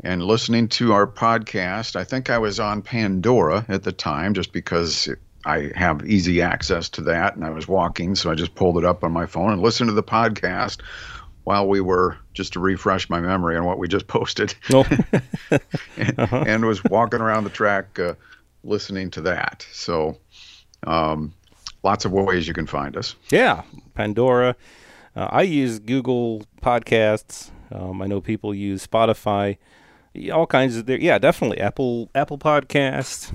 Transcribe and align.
and 0.03 0.23
listening 0.23 0.69
to 0.69 0.93
our 0.93 1.07
podcast. 1.07 1.97
I 1.97 2.05
think 2.05 2.31
I 2.31 2.39
was 2.39 2.59
on 2.59 2.83
Pandora 2.83 3.65
at 3.69 3.83
the 3.83 3.93
time 3.93 4.35
just 4.35 4.53
because 4.53 5.09
I 5.45 5.71
have 5.75 6.07
easy 6.07 6.43
access 6.43 6.89
to 6.91 7.03
that 7.03 7.35
and 7.35 7.45
I 7.45 7.51
was 7.51 7.67
walking, 7.69 8.15
so 8.15 8.31
I 8.31 8.35
just 8.35 8.55
pulled 8.55 8.79
it 8.79 8.85
up 8.85 9.05
on 9.05 9.13
my 9.13 9.27
phone 9.27 9.53
and 9.53 9.63
listened 9.63 9.89
to 9.89 9.95
the 9.95 10.03
podcast 10.03 10.81
while 11.45 11.67
we 11.67 11.81
were 11.81 12.17
just 12.35 12.53
to 12.53 12.61
refresh 12.61 13.09
my 13.09 13.21
memory 13.21 13.57
on 13.57 13.65
what 13.65 13.79
we 13.79 13.89
just 13.89 14.07
posted. 14.09 14.55
Oh. 14.73 14.85
and, 15.97 16.19
uh-huh. 16.19 16.45
and, 16.47 16.65
was 16.65 16.83
walking 16.85 17.21
around 17.21 17.45
the 17.45 17.51
track 17.51 17.99
uh, 17.99 18.15
listening 18.65 19.11
to 19.13 19.21
that. 19.23 19.67
So 19.73 20.19
um, 20.87 21.35
lots 21.83 22.05
of 22.05 22.13
ways 22.13 22.47
you 22.47 22.55
can 22.55 22.67
find 22.67 22.97
us. 22.97 23.17
Yeah, 23.31 23.63
Pandora. 23.95 24.57
Uh, 25.17 25.29
I 25.31 25.43
use 25.43 25.79
Google 25.79 26.45
Podcasts. 26.63 27.51
Um, 27.73 28.03
I 28.03 28.07
know 28.07 28.21
people 28.21 28.55
use 28.55 28.87
Spotify 28.87 29.57
all 30.33 30.47
kinds 30.47 30.77
of 30.77 30.87
there. 30.87 30.99
Yeah, 30.99 31.19
definitely 31.19 31.61
Apple 31.61 32.11
Apple 32.15 32.39
Podcast. 32.39 33.33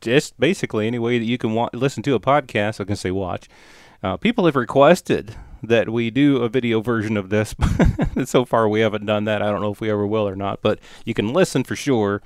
Just 0.00 0.38
basically 0.38 0.86
any 0.86 0.98
way 0.98 1.18
that 1.18 1.24
you 1.24 1.38
can 1.38 1.54
wa- 1.54 1.70
listen 1.72 2.02
to 2.02 2.14
a 2.14 2.20
podcast. 2.20 2.80
I 2.80 2.84
can 2.84 2.96
say 2.96 3.10
watch. 3.10 3.48
Uh, 4.02 4.18
people 4.18 4.44
have 4.44 4.56
requested 4.56 5.34
that 5.62 5.88
we 5.88 6.10
do 6.10 6.42
a 6.42 6.48
video 6.48 6.82
version 6.82 7.16
of 7.16 7.30
this. 7.30 7.54
so 8.24 8.44
far, 8.44 8.68
we 8.68 8.80
haven't 8.80 9.06
done 9.06 9.24
that. 9.24 9.40
I 9.40 9.50
don't 9.50 9.62
know 9.62 9.72
if 9.72 9.80
we 9.80 9.90
ever 9.90 10.06
will 10.06 10.28
or 10.28 10.36
not, 10.36 10.60
but 10.60 10.78
you 11.06 11.14
can 11.14 11.32
listen 11.32 11.64
for 11.64 11.74
sure. 11.74 12.20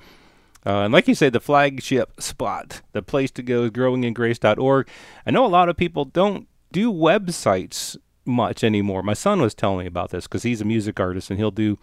Uh, 0.65 0.81
and 0.81 0.93
like 0.93 1.07
you 1.07 1.15
say, 1.15 1.29
the 1.29 1.39
flagship 1.39 2.21
spot, 2.21 2.81
the 2.91 3.01
place 3.01 3.31
to 3.31 3.41
go 3.41 3.63
is 3.63 3.71
growingingrace.org. 3.71 4.89
I 5.25 5.31
know 5.31 5.45
a 5.45 5.47
lot 5.47 5.69
of 5.69 5.77
people 5.77 6.03
don't 6.03 6.47
do 6.71 6.91
websites 6.91 7.95
much 8.29 8.63
anymore. 8.63 9.03
My 9.03 9.13
son 9.13 9.41
was 9.41 9.53
telling 9.53 9.79
me 9.79 9.85
about 9.85 10.11
this 10.11 10.25
because 10.25 10.43
he's 10.43 10.61
a 10.61 10.65
music 10.65 10.99
artist 10.99 11.29
and 11.29 11.39
he'll 11.39 11.51
do 11.51 11.77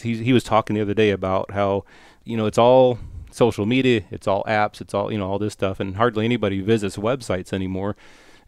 he 0.00 0.22
he 0.22 0.32
was 0.32 0.44
talking 0.44 0.76
the 0.76 0.82
other 0.82 0.94
day 0.94 1.10
about 1.10 1.50
how 1.50 1.84
you 2.24 2.36
know 2.36 2.46
it's 2.46 2.58
all 2.58 2.98
social 3.30 3.66
media, 3.66 4.02
it's 4.10 4.26
all 4.26 4.44
apps, 4.44 4.80
it's 4.80 4.94
all 4.94 5.12
you 5.12 5.18
know 5.18 5.30
all 5.30 5.38
this 5.38 5.52
stuff, 5.52 5.80
and 5.80 5.96
hardly 5.96 6.24
anybody 6.24 6.60
visits 6.60 6.96
websites 6.96 7.52
anymore. 7.52 7.96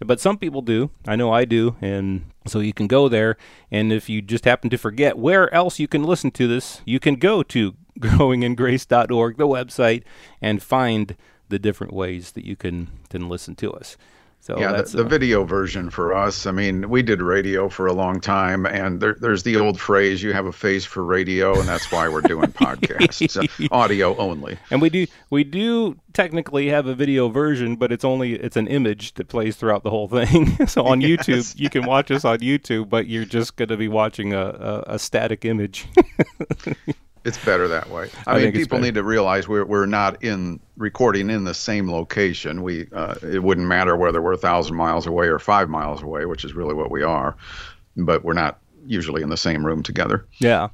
But 0.01 0.21
some 0.21 0.37
people 0.37 0.63
do. 0.63 0.91
I 1.07 1.15
know 1.15 1.33
I 1.33 1.45
do, 1.45 1.77
and 1.81 2.25
so 2.47 2.59
you 2.59 2.73
can 2.73 2.89
go 2.89 3.09
there. 3.09 3.37
And 3.71 3.93
if 3.93 4.09
you 4.09 4.21
just 4.21 4.45
happen 4.45 4.69
to 4.71 4.79
forget 4.79 5.17
where 5.17 5.53
else 5.55 5.79
you 5.79 5.87
can 5.87 6.03
listen 6.03 6.33
to 6.33 6.49
this, 6.49 6.81
you 6.85 6.99
can 6.99 7.17
go 7.17 7.45
to 7.45 7.75
growingingrace.org, 8.01 9.37
the 9.37 9.47
website, 9.47 10.03
and 10.41 10.63
find 10.63 11.17
the 11.49 11.59
different 11.59 11.93
ways 11.93 12.33
that 12.33 12.45
you 12.45 12.57
can, 12.57 12.89
can 13.11 13.29
listen 13.29 13.55
to 13.57 13.73
us. 13.73 13.97
So 14.43 14.59
yeah, 14.59 14.73
the, 14.73 14.83
the 14.83 15.05
uh, 15.05 15.09
video 15.09 15.45
version 15.45 15.89
for 15.89 16.13
us. 16.13 16.47
I 16.47 16.51
mean, 16.51 16.91
we 16.91 17.01
did 17.01 17.23
radio 17.23 17.69
for 17.69 17.87
a 17.87 17.93
long 17.93 18.21
time, 18.21 18.67
and 18.67 19.01
there, 19.01 19.15
there's 19.21 19.45
the 19.45 19.57
old 19.57 19.79
phrase: 19.79 20.21
"You 20.21 20.33
have 20.33 20.47
a 20.47 20.53
face 20.53 20.85
for 20.85 21.05
radio," 21.05 21.57
and 21.61 21.69
that's 21.69 21.93
why 21.93 22.09
we're 22.09 22.23
doing 22.23 22.51
podcasts, 22.53 23.69
audio 23.71 24.17
only. 24.17 24.59
And 24.73 24.83
we 24.83 24.91
do 24.91 25.07
we 25.31 25.45
do 25.45 25.97
technically 26.13 26.67
have 26.71 26.87
a 26.87 26.95
video 26.97 27.29
version, 27.29 27.77
but 27.77 27.93
it's 27.93 28.05
only 28.05 28.33
it's 28.33 28.57
an 28.57 28.67
image 28.67 29.15
that 29.15 29.29
plays 29.29 29.55
throughout 29.55 29.85
the 29.85 29.91
whole 29.91 30.09
thing. 30.09 30.67
so 30.67 30.87
on 30.87 31.01
yes. 31.01 31.29
YouTube, 31.29 31.61
you 31.61 31.71
can 31.71 31.87
watch 31.87 32.11
us 32.11 32.25
on 32.25 32.39
YouTube, 32.39 32.89
but 32.89 33.07
you're 33.07 33.25
just 33.25 33.55
going 33.55 33.69
to 33.69 33.77
be 33.77 33.87
watching 33.87 34.33
a, 34.33 34.45
a, 34.45 34.95
a 34.95 34.99
static 34.99 35.45
image. 35.45 35.87
It's 37.25 37.43
better 37.45 37.69
that 37.69 37.89
way. 37.91 38.11
I, 38.27 38.37
I 38.37 38.43
mean, 38.43 38.53
people 38.53 38.81
need 38.81 38.95
to 38.95 39.05
realize 39.05 39.47
we're 39.47 39.65
we're 39.65 39.87
not 39.87 40.23
in 40.23 40.61
recording 40.77 41.31
in 41.31 41.45
the 41.45 41.55
same 41.55 41.91
location. 41.91 42.63
We 42.63 42.89
uh, 42.93 43.15
it 43.23 43.43
wouldn't 43.43 43.67
matter 43.67 43.97
whether 43.97 44.21
we're 44.21 44.33
a 44.33 44.39
thousand 44.39 44.77
miles 44.77 45.07
away 45.07 45.27
or 45.27 45.39
five 45.39 45.69
miles 45.69 46.03
away, 46.03 46.27
which 46.27 46.45
is 46.45 46.55
really 46.55 46.75
what 46.75 46.91
we 46.91 47.03
are. 47.03 47.37
But 47.97 48.25
we're 48.25 48.33
not 48.33 48.59
usually 48.87 49.23
in 49.23 49.29
the 49.29 49.37
same 49.37 49.65
room 49.65 49.83
together. 49.83 50.27
Yeah, 50.39 50.69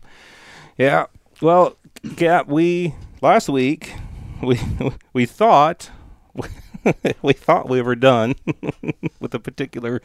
yeah. 0.78 1.06
Well, 1.42 1.76
yeah. 2.16 2.42
We 2.46 2.94
last 3.20 3.48
week 3.48 3.92
we 4.42 4.58
we 5.12 5.26
thought 5.26 5.90
we 7.22 7.32
thought 7.32 7.68
we 7.68 7.82
were 7.82 7.96
done 7.96 8.34
with 9.20 9.34
a 9.34 9.38
particular 9.38 10.00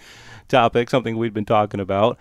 topic, 0.47 0.89
something 0.89 1.17
we'd 1.17 1.33
been 1.33 1.45
talking 1.45 1.79
about. 1.79 2.17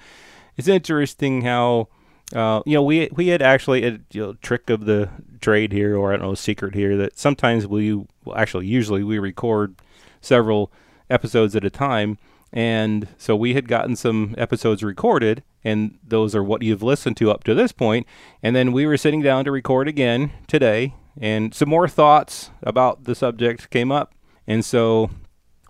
It's 0.57 0.69
interesting 0.69 1.43
how 1.43 1.89
uh, 2.33 2.63
you 2.65 2.75
know, 2.75 2.83
we 2.83 3.09
we 3.13 3.29
had 3.29 3.43
actually 3.43 3.85
a 3.85 4.01
you 4.11 4.23
know, 4.23 4.33
trick 4.35 4.71
of 4.71 4.85
the 4.87 5.11
trade 5.41 5.73
here, 5.73 5.97
or 5.97 6.13
I 6.13 6.17
don't 6.17 6.27
know, 6.27 6.35
secret 6.35 6.75
here 6.75 6.97
that 6.97 7.19
sometimes 7.19 7.67
we 7.67 7.95
well, 7.95 8.37
actually 8.37 8.67
usually 8.67 9.03
we 9.03 9.19
record 9.19 9.75
several 10.21 10.73
episodes 11.11 11.55
at 11.55 11.65
a 11.65 11.71
time, 11.71 12.19
and 12.53 13.09
so 13.19 13.37
we 13.37 13.55
had 13.55 13.69
gotten 13.69 13.97
some 13.97 14.35
episodes 14.39 14.83
recorded, 14.83 15.43
and 15.63 15.99
those 16.03 16.35
are 16.35 16.43
what 16.43 16.63
you've 16.63 16.83
listened 16.83 17.17
to 17.19 17.31
up 17.31 17.45
to 17.45 17.55
this 17.55 17.73
point, 17.73 18.07
and 18.43 18.57
then 18.57 18.73
we 18.73 18.87
were 18.87 18.97
sitting 18.97 19.21
down 19.21 19.45
to 19.45 19.51
record 19.51 19.89
again 19.89 20.33
today, 20.47 20.95
and 21.21 21.55
some 21.55 21.69
more 21.69 21.89
thoughts 21.89 22.51
about 22.63 23.05
the 23.05 23.15
subject 23.15 23.69
came 23.71 23.93
up, 23.93 24.15
and 24.47 24.65
so 24.65 25.11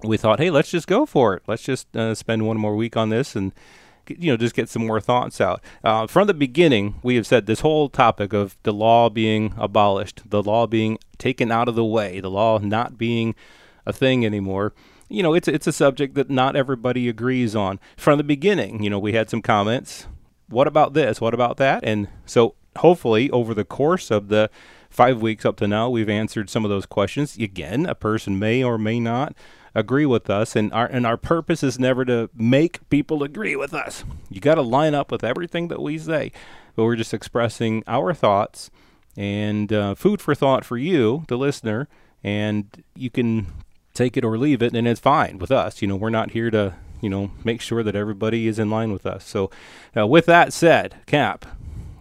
we 0.04 0.16
thought, 0.16 0.38
hey, 0.38 0.50
let's 0.50 0.70
just 0.70 0.86
go 0.86 1.06
for 1.06 1.34
it. 1.34 1.42
Let's 1.46 1.62
just 1.62 1.96
uh, 1.96 2.14
spend 2.14 2.46
one 2.46 2.58
more 2.58 2.76
week 2.76 2.96
on 2.96 3.08
this 3.08 3.36
and 3.36 3.52
you 4.08 4.30
know, 4.30 4.36
just 4.36 4.54
get 4.54 4.68
some 4.68 4.86
more 4.86 5.00
thoughts 5.00 5.40
out. 5.40 5.62
Uh, 5.84 6.06
from 6.06 6.26
the 6.26 6.34
beginning, 6.34 6.96
we 7.02 7.16
have 7.16 7.26
said 7.26 7.46
this 7.46 7.60
whole 7.60 7.88
topic 7.88 8.32
of 8.32 8.56
the 8.62 8.72
law 8.72 9.08
being 9.08 9.54
abolished, 9.56 10.22
the 10.28 10.42
law 10.42 10.66
being 10.66 10.98
taken 11.18 11.50
out 11.50 11.68
of 11.68 11.74
the 11.74 11.84
way, 11.84 12.20
the 12.20 12.30
law 12.30 12.58
not 12.58 12.98
being 12.98 13.34
a 13.86 13.92
thing 13.92 14.24
anymore. 14.24 14.72
You 15.08 15.22
know, 15.22 15.34
it's 15.34 15.48
it's 15.48 15.66
a 15.66 15.72
subject 15.72 16.14
that 16.14 16.30
not 16.30 16.56
everybody 16.56 17.08
agrees 17.08 17.54
on. 17.54 17.78
From 17.96 18.18
the 18.18 18.24
beginning, 18.24 18.82
you 18.82 18.90
know, 18.90 18.98
we 18.98 19.12
had 19.12 19.28
some 19.28 19.42
comments. 19.42 20.06
What 20.48 20.66
about 20.66 20.94
this? 20.94 21.20
What 21.20 21.34
about 21.34 21.56
that? 21.58 21.82
And 21.84 22.08
so, 22.26 22.54
hopefully, 22.76 23.30
over 23.30 23.54
the 23.54 23.64
course 23.64 24.10
of 24.10 24.28
the 24.28 24.50
five 24.90 25.20
weeks 25.22 25.44
up 25.44 25.56
to 25.56 25.68
now, 25.68 25.88
we've 25.88 26.08
answered 26.08 26.50
some 26.50 26.64
of 26.64 26.70
those 26.70 26.86
questions. 26.86 27.36
Again, 27.36 27.86
a 27.86 27.94
person 27.94 28.38
may 28.38 28.62
or 28.62 28.78
may 28.78 29.00
not 29.00 29.34
agree 29.74 30.06
with 30.06 30.28
us 30.28 30.54
and 30.56 30.72
our 30.72 30.86
and 30.86 31.06
our 31.06 31.16
purpose 31.16 31.62
is 31.62 31.78
never 31.78 32.04
to 32.04 32.30
make 32.34 32.88
people 32.90 33.22
agree 33.22 33.56
with 33.56 33.74
us. 33.74 34.04
You 34.30 34.40
got 34.40 34.56
to 34.56 34.62
line 34.62 34.94
up 34.94 35.10
with 35.10 35.24
everything 35.24 35.68
that 35.68 35.80
we 35.80 35.98
say. 35.98 36.32
But 36.74 36.84
we're 36.84 36.96
just 36.96 37.12
expressing 37.12 37.84
our 37.86 38.14
thoughts 38.14 38.70
and 39.16 39.72
uh, 39.72 39.94
food 39.94 40.22
for 40.22 40.34
thought 40.34 40.64
for 40.64 40.78
you, 40.78 41.24
the 41.28 41.36
listener, 41.36 41.86
and 42.24 42.82
you 42.96 43.10
can 43.10 43.46
take 43.94 44.16
it 44.16 44.24
or 44.24 44.38
leave 44.38 44.62
it 44.62 44.74
and 44.74 44.88
it's 44.88 45.00
fine 45.00 45.38
with 45.38 45.50
us. 45.50 45.82
You 45.82 45.88
know, 45.88 45.96
we're 45.96 46.10
not 46.10 46.30
here 46.30 46.50
to, 46.50 46.74
you 47.00 47.10
know, 47.10 47.30
make 47.44 47.60
sure 47.60 47.82
that 47.82 47.94
everybody 47.94 48.46
is 48.46 48.58
in 48.58 48.70
line 48.70 48.92
with 48.92 49.04
us. 49.04 49.24
So, 49.26 49.50
uh, 49.96 50.06
with 50.06 50.26
that 50.26 50.52
said, 50.52 50.96
Cap, 51.06 51.44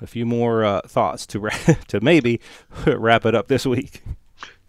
a 0.02 0.08
few 0.08 0.26
more 0.26 0.64
uh, 0.64 0.82
thoughts 0.88 1.26
to 1.28 1.40
ra- 1.42 1.76
to 1.88 2.00
maybe 2.02 2.40
wrap 2.86 3.26
it 3.26 3.36
up 3.36 3.48
this 3.48 3.66
week. 3.66 4.04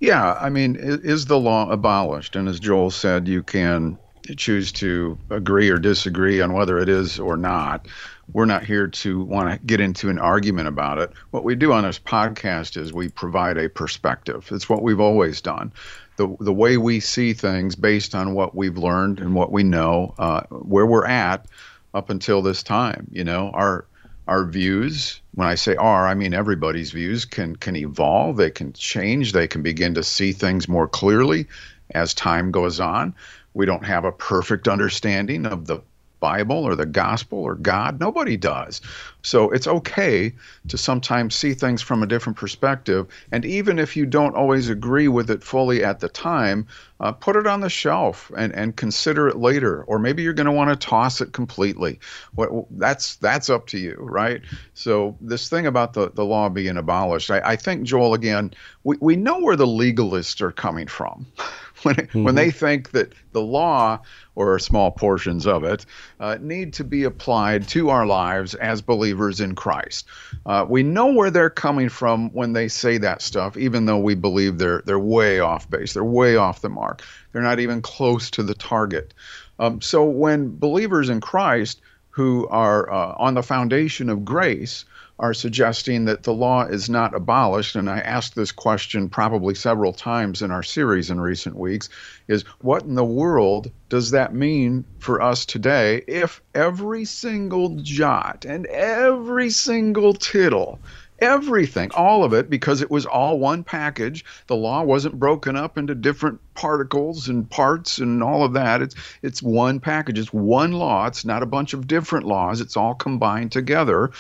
Yeah, 0.03 0.37
I 0.41 0.51
mean, 0.51 0.75
is 0.81 1.27
the 1.27 1.39
law 1.39 1.71
abolished? 1.71 2.35
And 2.35 2.49
as 2.49 2.59
Joel 2.59 2.91
said, 2.91 3.29
you 3.29 3.41
can 3.41 3.97
choose 4.37 4.73
to 4.73 5.17
agree 5.31 5.71
or 5.71 5.79
disagree 5.79 6.41
on 6.41 6.55
whether 6.55 6.77
it 6.81 6.89
is 6.89 7.21
or 7.21 7.37
not. 7.37 7.87
We're 8.33 8.47
not 8.47 8.65
here 8.65 8.89
to 8.89 9.23
want 9.23 9.53
to 9.53 9.65
get 9.65 9.81
into 9.81 10.09
an 10.09 10.19
argument 10.19 10.67
about 10.67 10.99
it. 10.99 11.13
What 11.31 11.45
we 11.45 11.55
do 11.55 11.73
on 11.73 11.85
this 11.85 12.01
podcast 12.01 12.77
is 12.77 12.93
we 12.93 13.11
provide 13.11 13.57
a 13.57 13.69
perspective. 13.69 14.49
It's 14.51 14.69
what 14.69 14.83
we've 14.83 14.99
always 14.99 15.41
done. 15.41 15.73
The, 16.17 16.35
the 16.41 16.53
way 16.53 16.79
we 16.79 16.99
see 16.99 17.33
things 17.33 17.77
based 17.77 18.13
on 18.13 18.35
what 18.35 18.57
we've 18.57 18.77
learned 18.77 19.21
and 19.21 19.37
what 19.37 19.53
we 19.53 19.63
know, 19.63 20.17
uh, 20.19 20.43
where 20.51 20.87
we're 20.87 21.07
at 21.07 21.47
up 21.95 22.11
until 22.11 22.43
this 22.43 22.65
time. 22.65 23.07
You 23.13 23.23
know, 23.23 23.51
our 23.55 23.87
our 24.27 24.47
views 24.47 25.22
when 25.35 25.49
I 25.49 25.55
say 25.55 25.75
are, 25.77 26.07
I 26.07 26.15
mean 26.15 26.35
everybody's 26.35 26.91
views 26.91 27.25
can 27.25 27.57
can 27.57 27.77
evolve, 27.77 28.37
they 28.37 28.51
can 28.51 28.73
change, 28.73 29.33
they 29.33 29.49
can 29.49 29.63
begin 29.63 29.95
to 29.95 30.03
see 30.03 30.33
things 30.33 30.69
more 30.69 30.89
clearly 30.89 31.47
as 31.95 32.15
time 32.15 32.51
goes 32.51 32.81
on. 32.81 33.15
We 33.55 33.67
don't 33.67 33.85
have 33.85 34.05
a 34.05 34.13
perfect 34.13 34.69
understanding 34.69 35.47
of 35.47 35.67
the 35.67 35.81
Bible 36.23 36.65
or 36.65 36.77
the 36.77 36.87
gospel 36.87 37.41
or 37.41 37.57
God. 37.57 37.99
Nobody 37.99 38.37
does. 38.37 38.81
So 39.23 39.51
it's 39.51 39.67
okay 39.67 40.33
to 40.69 40.79
sometimes 40.79 41.35
see 41.35 41.53
things 41.53 41.83
from 41.83 42.01
a 42.03 42.07
different 42.07 42.39
perspective. 42.39 43.09
And 43.33 43.45
even 43.45 43.81
if 43.81 43.97
you 43.97 44.07
don't 44.07 44.37
always 44.37 44.69
agree 44.69 45.09
with 45.09 45.31
it 45.31 45.43
fully 45.43 45.83
at 45.83 45.99
the 45.99 46.09
time, 46.09 46.69
uh, 47.01 47.11
put 47.11 47.35
it 47.35 47.49
on 47.49 47.61
the 47.61 47.69
shelf 47.69 48.31
and, 48.37 48.55
and 48.55 48.77
consider 48.77 49.27
it 49.27 49.37
later. 49.37 49.83
Or 49.83 49.99
maybe 49.99 50.23
you're 50.23 50.33
going 50.33 50.47
to 50.47 50.53
want 50.53 50.71
to 50.71 50.77
toss 50.77 51.21
it 51.21 51.33
completely. 51.33 51.99
What, 52.37 52.51
that's 52.71 53.17
that's 53.17 53.51
up 53.51 53.67
to 53.69 53.79
you, 53.79 53.97
right? 53.99 54.43
So 54.75 55.17
this 55.21 55.49
thing 55.49 55.67
about 55.67 55.93
the, 55.93 56.13
the 56.13 56.25
law 56.25 56.49
being 56.49 56.77
abolished, 56.77 57.33
I, 57.33 57.41
I 57.45 57.57
think, 57.57 57.83
Joel, 57.83 58.15
again, 58.15 58.55
we, 58.85 58.97
we 59.01 59.17
know 59.17 59.41
where 59.41 59.57
the 59.57 59.67
legalists 59.67 60.41
are 60.41 60.53
coming 60.53 60.87
from. 60.87 61.27
when, 61.85 61.97
mm-hmm. 61.97 62.25
when 62.25 62.35
they 62.35 62.51
think 62.51 62.91
that 62.91 63.13
the 63.33 63.41
law 63.41 63.99
or 64.35 64.59
small 64.59 64.91
portions 64.91 65.47
of 65.47 65.65
it 65.65 65.85
uh, 66.21 66.39
need 66.41 66.73
to 66.75 66.85
be 66.85 67.05
applied 67.05 67.67
to 67.69 67.91
our 67.91 68.07
lives 68.07 68.55
as 68.55 68.81
believers 68.81 69.41
in 69.41 69.55
Christ. 69.55 70.07
Uh, 70.47 70.65
we 70.69 70.83
know 70.83 71.13
where 71.13 71.31
they're 71.31 71.51
coming 71.51 71.89
from 71.89 72.31
when 72.31 72.53
they 72.53 72.69
say 72.69 72.99
that 72.99 73.23
stuff, 73.23 73.57
even 73.57 73.87
though 73.87 73.99
we 73.99 74.15
believe 74.15 74.59
they're 74.59 74.83
they're 74.87 74.99
way 74.99 75.41
off 75.41 75.69
base, 75.69 75.93
they're 75.95 76.05
way 76.05 76.37
off 76.37 76.61
the 76.61 76.69
mark, 76.69 77.03
they're 77.33 77.43
not 77.43 77.61
even 77.61 77.83
close 77.83 78.31
to 78.31 78.43
the 78.43 78.55
target. 78.55 79.15
Um, 79.59 79.81
so 79.81 80.05
when 80.05 80.57
believers 80.57 81.09
in 81.09 81.21
Christ 81.21 81.81
who 82.11 82.47
are 82.49 82.93
uh, 82.93 83.15
on 83.17 83.35
the 83.35 83.43
foundation 83.43 84.09
of 84.09 84.25
grace 84.25 84.85
are 85.23 85.33
suggesting 85.33 86.05
that 86.05 86.25
the 86.25 86.35
law 86.35 86.65
is 86.65 86.91
not 86.91 87.15
abolished, 87.15 87.77
and 87.77 87.89
I 87.89 88.01
asked 88.01 88.35
this 88.35 88.51
question 88.51 89.09
probably 89.09 89.55
several 89.55 89.93
times 89.93 90.43
in 90.43 90.51
our 90.51 90.65
series 90.65 91.11
in 91.11 91.21
recent 91.21 91.57
weeks, 91.57 91.89
is 92.27 92.43
what 92.61 92.83
in 92.83 92.97
the 92.97 93.05
world 93.05 93.71
does 93.89 94.11
that 94.11 94.35
mean 94.35 94.85
for 94.99 95.23
us 95.23 95.47
today 95.47 96.03
if 96.09 96.43
every 96.55 97.05
single 97.05 97.77
jot 97.77 98.45
and 98.45 98.67
every 98.67 99.49
single 99.51 100.13
tittle 100.13 100.83
everything, 101.23 101.91
all 101.95 102.25
of 102.25 102.35
it, 102.35 102.51
because 102.51 102.83
it 102.83 102.91
was 102.91 103.07
all 103.07 103.39
one 103.39 103.63
package. 103.63 104.25
The 104.49 104.57
law 104.57 104.83
wasn't 104.83 105.19
broken 105.19 105.57
up 105.57 105.79
into 105.79 105.95
different 105.95 106.41
particles 106.55 107.29
and 107.29 107.49
parts 107.49 107.99
and 107.99 108.23
all 108.23 108.45
of 108.45 108.53
that. 108.53 108.83
It's 108.83 108.95
it's 109.23 109.43
one 109.43 109.81
package. 109.81 110.19
It's 110.19 110.33
one 110.33 110.73
law. 110.73 111.07
It's 111.07 111.25
not 111.25 111.43
a 111.43 111.47
bunch 111.47 111.73
of 111.73 111.87
different 111.87 112.27
laws. 112.27 112.61
It's 112.61 112.77
all 112.77 112.95
combined 112.95 113.53
together. 113.53 114.11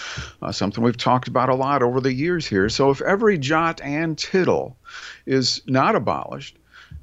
Uh, 0.41 0.53
something 0.53 0.83
we've 0.83 0.97
talked 0.97 1.29
about 1.29 1.49
a 1.49 1.55
lot 1.55 1.83
over 1.83 2.01
the 2.01 2.15
years 2.15 2.47
here. 2.47 2.69
So 2.69 2.91
if 2.91 3.03
every 3.03 3.37
jot 3.37 3.81
and 3.83 4.17
tittle 4.17 4.77
is 5.27 5.61
not 5.67 5.97
abolished, 5.97 6.57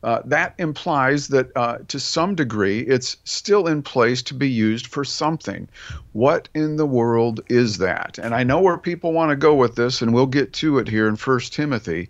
uh, 0.03 0.21
that 0.25 0.53
implies 0.57 1.27
that 1.29 1.55
uh, 1.55 1.79
to 1.87 1.99
some 1.99 2.35
degree 2.35 2.79
it's 2.81 3.17
still 3.23 3.67
in 3.67 3.81
place 3.81 4.21
to 4.23 4.33
be 4.33 4.49
used 4.49 4.87
for 4.87 5.03
something. 5.03 5.67
What 6.13 6.49
in 6.53 6.77
the 6.77 6.85
world 6.85 7.41
is 7.49 7.77
that? 7.79 8.17
And 8.17 8.33
I 8.33 8.43
know 8.43 8.61
where 8.61 8.77
people 8.77 9.13
want 9.13 9.31
to 9.31 9.35
go 9.35 9.53
with 9.55 9.75
this, 9.75 10.01
and 10.01 10.13
we'll 10.13 10.25
get 10.25 10.53
to 10.53 10.77
it 10.79 10.87
here 10.87 11.07
in 11.07 11.15
First 11.15 11.53
Timothy. 11.53 12.09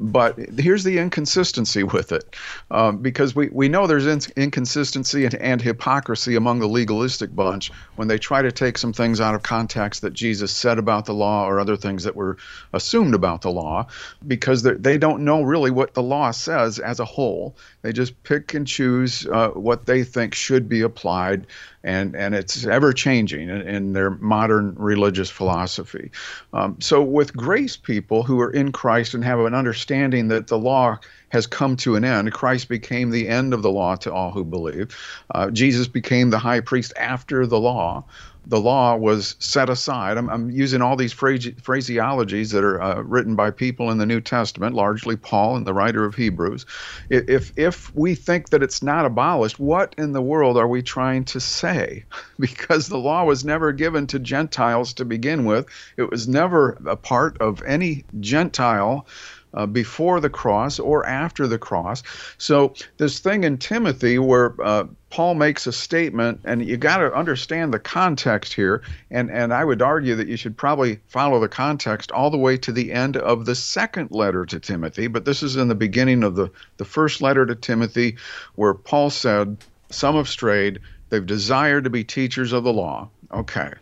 But 0.00 0.38
here's 0.58 0.84
the 0.84 0.98
inconsistency 0.98 1.82
with 1.82 2.12
it, 2.12 2.36
um, 2.70 2.98
because 2.98 3.34
we, 3.34 3.48
we 3.48 3.68
know 3.68 3.86
there's 3.86 4.06
in- 4.06 4.32
inconsistency 4.36 5.24
and, 5.24 5.34
and 5.34 5.60
hypocrisy 5.60 6.36
among 6.36 6.60
the 6.60 6.68
legalistic 6.68 7.34
bunch 7.34 7.72
when 7.96 8.06
they 8.06 8.18
try 8.18 8.40
to 8.40 8.52
take 8.52 8.78
some 8.78 8.92
things 8.92 9.20
out 9.20 9.34
of 9.34 9.42
context 9.42 10.02
that 10.02 10.12
Jesus 10.12 10.52
said 10.52 10.78
about 10.78 11.06
the 11.06 11.14
law 11.14 11.46
or 11.46 11.58
other 11.58 11.76
things 11.76 12.04
that 12.04 12.14
were 12.14 12.36
assumed 12.72 13.14
about 13.14 13.42
the 13.42 13.50
law, 13.50 13.86
because 14.26 14.62
they 14.62 14.98
don't 14.98 15.24
know 15.24 15.42
really 15.42 15.70
what 15.70 15.94
the 15.94 16.02
law 16.02 16.30
says 16.30 16.78
as 16.78 17.00
a 17.00 17.04
whole. 17.04 17.56
They 17.82 17.92
just 17.92 18.22
pick 18.22 18.54
and 18.54 18.66
choose 18.66 19.26
uh, 19.26 19.48
what 19.50 19.86
they 19.86 20.04
think 20.04 20.34
should 20.34 20.68
be 20.68 20.82
applied 20.82 21.46
and 21.84 22.16
and 22.16 22.34
it's 22.34 22.66
ever 22.66 22.92
changing 22.92 23.48
in, 23.48 23.62
in, 23.62 23.92
their 23.92 24.10
modern 24.10 24.74
religious 24.76 25.30
philosophy. 25.30 26.10
Um, 26.52 26.76
so 26.80 27.02
with 27.02 27.34
grace 27.36 27.76
people 27.76 28.22
who 28.22 28.40
are 28.40 28.50
in 28.50 28.72
Christ 28.72 29.14
and 29.14 29.24
have 29.24 29.38
an 29.40 29.54
understanding 29.54 29.87
that 29.88 30.46
the 30.48 30.58
law 30.58 30.98
has 31.30 31.46
come 31.46 31.76
to 31.76 31.96
an 31.96 32.04
end. 32.04 32.32
Christ 32.32 32.68
became 32.68 33.10
the 33.10 33.28
end 33.28 33.54
of 33.54 33.62
the 33.62 33.70
law 33.70 33.96
to 33.96 34.12
all 34.12 34.30
who 34.30 34.44
believe. 34.44 34.96
Uh, 35.34 35.50
Jesus 35.50 35.88
became 35.88 36.30
the 36.30 36.38
high 36.38 36.60
priest 36.60 36.92
after 36.96 37.46
the 37.46 37.60
law 37.60 38.04
the 38.48 38.60
law 38.60 38.96
was 38.96 39.36
set 39.38 39.68
aside. 39.68 40.16
I'm, 40.16 40.30
I'm 40.30 40.50
using 40.50 40.80
all 40.80 40.96
these 40.96 41.12
phrase, 41.12 41.46
phraseologies 41.46 42.52
that 42.52 42.64
are 42.64 42.80
uh, 42.80 43.02
written 43.02 43.36
by 43.36 43.50
people 43.50 43.90
in 43.90 43.98
the 43.98 44.06
New 44.06 44.22
Testament, 44.22 44.74
largely 44.74 45.16
Paul 45.16 45.56
and 45.56 45.66
the 45.66 45.74
writer 45.74 46.04
of 46.04 46.14
Hebrews. 46.14 46.64
If 47.10 47.52
if 47.56 47.94
we 47.94 48.14
think 48.14 48.48
that 48.48 48.62
it's 48.62 48.82
not 48.82 49.04
abolished, 49.04 49.60
what 49.60 49.94
in 49.98 50.12
the 50.12 50.22
world 50.22 50.56
are 50.56 50.66
we 50.68 50.82
trying 50.82 51.24
to 51.26 51.40
say? 51.40 52.04
Because 52.40 52.86
the 52.86 52.98
law 52.98 53.24
was 53.24 53.44
never 53.44 53.72
given 53.72 54.06
to 54.06 54.18
Gentiles 54.20 54.94
to 54.94 55.04
begin 55.04 55.44
with. 55.44 55.66
It 55.96 56.08
was 56.08 56.28
never 56.28 56.78
a 56.86 56.96
part 56.96 57.36
of 57.38 57.62
any 57.62 58.06
Gentile 58.20 59.08
uh, 59.54 59.66
before 59.66 60.20
the 60.20 60.30
cross 60.30 60.78
or 60.78 61.06
after 61.06 61.46
the 61.46 61.58
cross. 61.58 62.02
So, 62.38 62.74
this 62.96 63.18
thing 63.18 63.44
in 63.44 63.58
Timothy 63.58 64.18
where 64.18 64.54
uh, 64.62 64.84
Paul 65.10 65.34
makes 65.34 65.66
a 65.66 65.72
statement, 65.72 66.40
and 66.44 66.66
you 66.66 66.76
got 66.76 66.98
to 66.98 67.12
understand 67.14 67.72
the 67.72 67.78
context 67.78 68.52
here. 68.52 68.82
And, 69.10 69.30
and 69.30 69.54
I 69.54 69.64
would 69.64 69.80
argue 69.80 70.14
that 70.16 70.28
you 70.28 70.36
should 70.36 70.56
probably 70.56 71.00
follow 71.06 71.40
the 71.40 71.48
context 71.48 72.12
all 72.12 72.30
the 72.30 72.38
way 72.38 72.56
to 72.58 72.72
the 72.72 72.92
end 72.92 73.16
of 73.16 73.46
the 73.46 73.54
second 73.54 74.10
letter 74.10 74.44
to 74.46 74.60
Timothy. 74.60 75.06
But 75.06 75.24
this 75.24 75.42
is 75.42 75.56
in 75.56 75.68
the 75.68 75.74
beginning 75.74 76.22
of 76.22 76.34
the, 76.34 76.50
the 76.76 76.84
first 76.84 77.22
letter 77.22 77.46
to 77.46 77.54
Timothy, 77.54 78.16
where 78.56 78.74
Paul 78.74 79.10
said, 79.10 79.56
Some 79.90 80.16
have 80.16 80.28
strayed, 80.28 80.80
they've 81.08 81.24
desired 81.24 81.84
to 81.84 81.90
be 81.90 82.04
teachers 82.04 82.52
of 82.52 82.64
the 82.64 82.72
law. 82.72 83.08
Okay. 83.32 83.72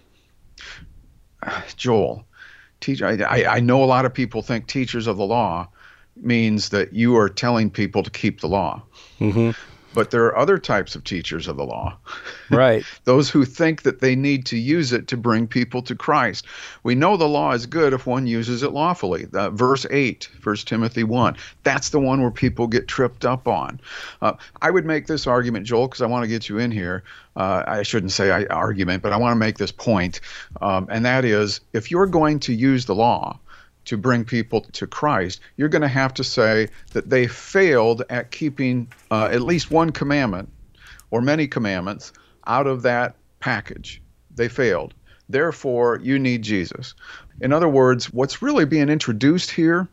Joel, 1.76 2.25
teach. 2.86 3.02
I, 3.02 3.44
I 3.56 3.60
know 3.60 3.82
a 3.82 3.86
lot 3.86 4.04
of 4.04 4.14
people 4.14 4.42
think 4.42 4.66
teachers 4.66 5.06
of 5.06 5.16
the 5.16 5.24
law 5.24 5.68
means 6.16 6.70
that 6.70 6.92
you 6.92 7.16
are 7.16 7.28
telling 7.28 7.70
people 7.70 8.02
to 8.02 8.10
keep 8.10 8.40
the 8.40 8.48
law. 8.48 8.82
Mm-hmm. 9.20 9.50
But 9.96 10.10
there 10.10 10.26
are 10.26 10.36
other 10.36 10.58
types 10.58 10.94
of 10.94 11.02
teachers 11.04 11.48
of 11.48 11.56
the 11.56 11.64
law. 11.64 11.96
Right. 12.48 12.84
Those 13.02 13.28
who 13.28 13.44
think 13.44 13.82
that 13.82 14.00
they 14.00 14.14
need 14.14 14.46
to 14.46 14.56
use 14.56 14.92
it 14.92 15.08
to 15.08 15.16
bring 15.16 15.48
people 15.48 15.82
to 15.82 15.96
Christ. 15.96 16.46
We 16.84 16.94
know 16.94 17.16
the 17.16 17.26
law 17.26 17.50
is 17.50 17.66
good 17.66 17.92
if 17.92 18.06
one 18.06 18.28
uses 18.28 18.62
it 18.62 18.70
lawfully. 18.70 19.26
Uh, 19.32 19.50
verse 19.50 19.84
8, 19.90 20.28
1 20.44 20.56
Timothy 20.58 21.02
1. 21.02 21.36
That's 21.64 21.90
the 21.90 21.98
one 21.98 22.22
where 22.22 22.30
people 22.30 22.68
get 22.68 22.86
tripped 22.86 23.24
up 23.24 23.48
on. 23.48 23.80
Uh, 24.22 24.34
I 24.62 24.70
would 24.70 24.86
make 24.86 25.08
this 25.08 25.26
argument, 25.26 25.66
Joel, 25.66 25.88
because 25.88 26.02
I 26.02 26.06
want 26.06 26.22
to 26.22 26.28
get 26.28 26.48
you 26.48 26.58
in 26.58 26.70
here. 26.70 27.02
Uh, 27.34 27.64
I 27.66 27.82
shouldn't 27.82 28.12
say 28.12 28.30
I, 28.30 28.44
argument, 28.44 29.02
but 29.02 29.12
I 29.12 29.16
want 29.16 29.32
to 29.32 29.38
make 29.38 29.58
this 29.58 29.72
point, 29.72 30.20
um, 30.62 30.86
and 30.88 31.04
that 31.04 31.24
is 31.24 31.60
if 31.72 31.90
you're 31.90 32.06
going 32.06 32.38
to 32.40 32.54
use 32.54 32.86
the 32.86 32.94
law, 32.94 33.40
to 33.86 33.96
bring 33.96 34.24
people 34.24 34.60
to 34.60 34.86
Christ, 34.86 35.40
you're 35.56 35.68
going 35.68 35.82
to 35.82 35.88
have 35.88 36.14
to 36.14 36.24
say 36.24 36.68
that 36.92 37.10
they 37.10 37.26
failed 37.26 38.02
at 38.10 38.30
keeping 38.30 38.88
uh, 39.10 39.28
at 39.32 39.42
least 39.42 39.70
one 39.70 39.90
commandment 39.90 40.48
or 41.10 41.20
many 41.20 41.46
commandments 41.46 42.12
out 42.46 42.66
of 42.66 42.82
that 42.82 43.16
package. 43.40 44.02
They 44.34 44.48
failed. 44.48 44.94
Therefore, 45.28 45.98
you 46.02 46.18
need 46.18 46.42
Jesus. 46.42 46.94
In 47.40 47.52
other 47.52 47.68
words, 47.68 48.12
what's 48.12 48.42
really 48.42 48.64
being 48.64 48.88
introduced 48.88 49.50
here, 49.50 49.88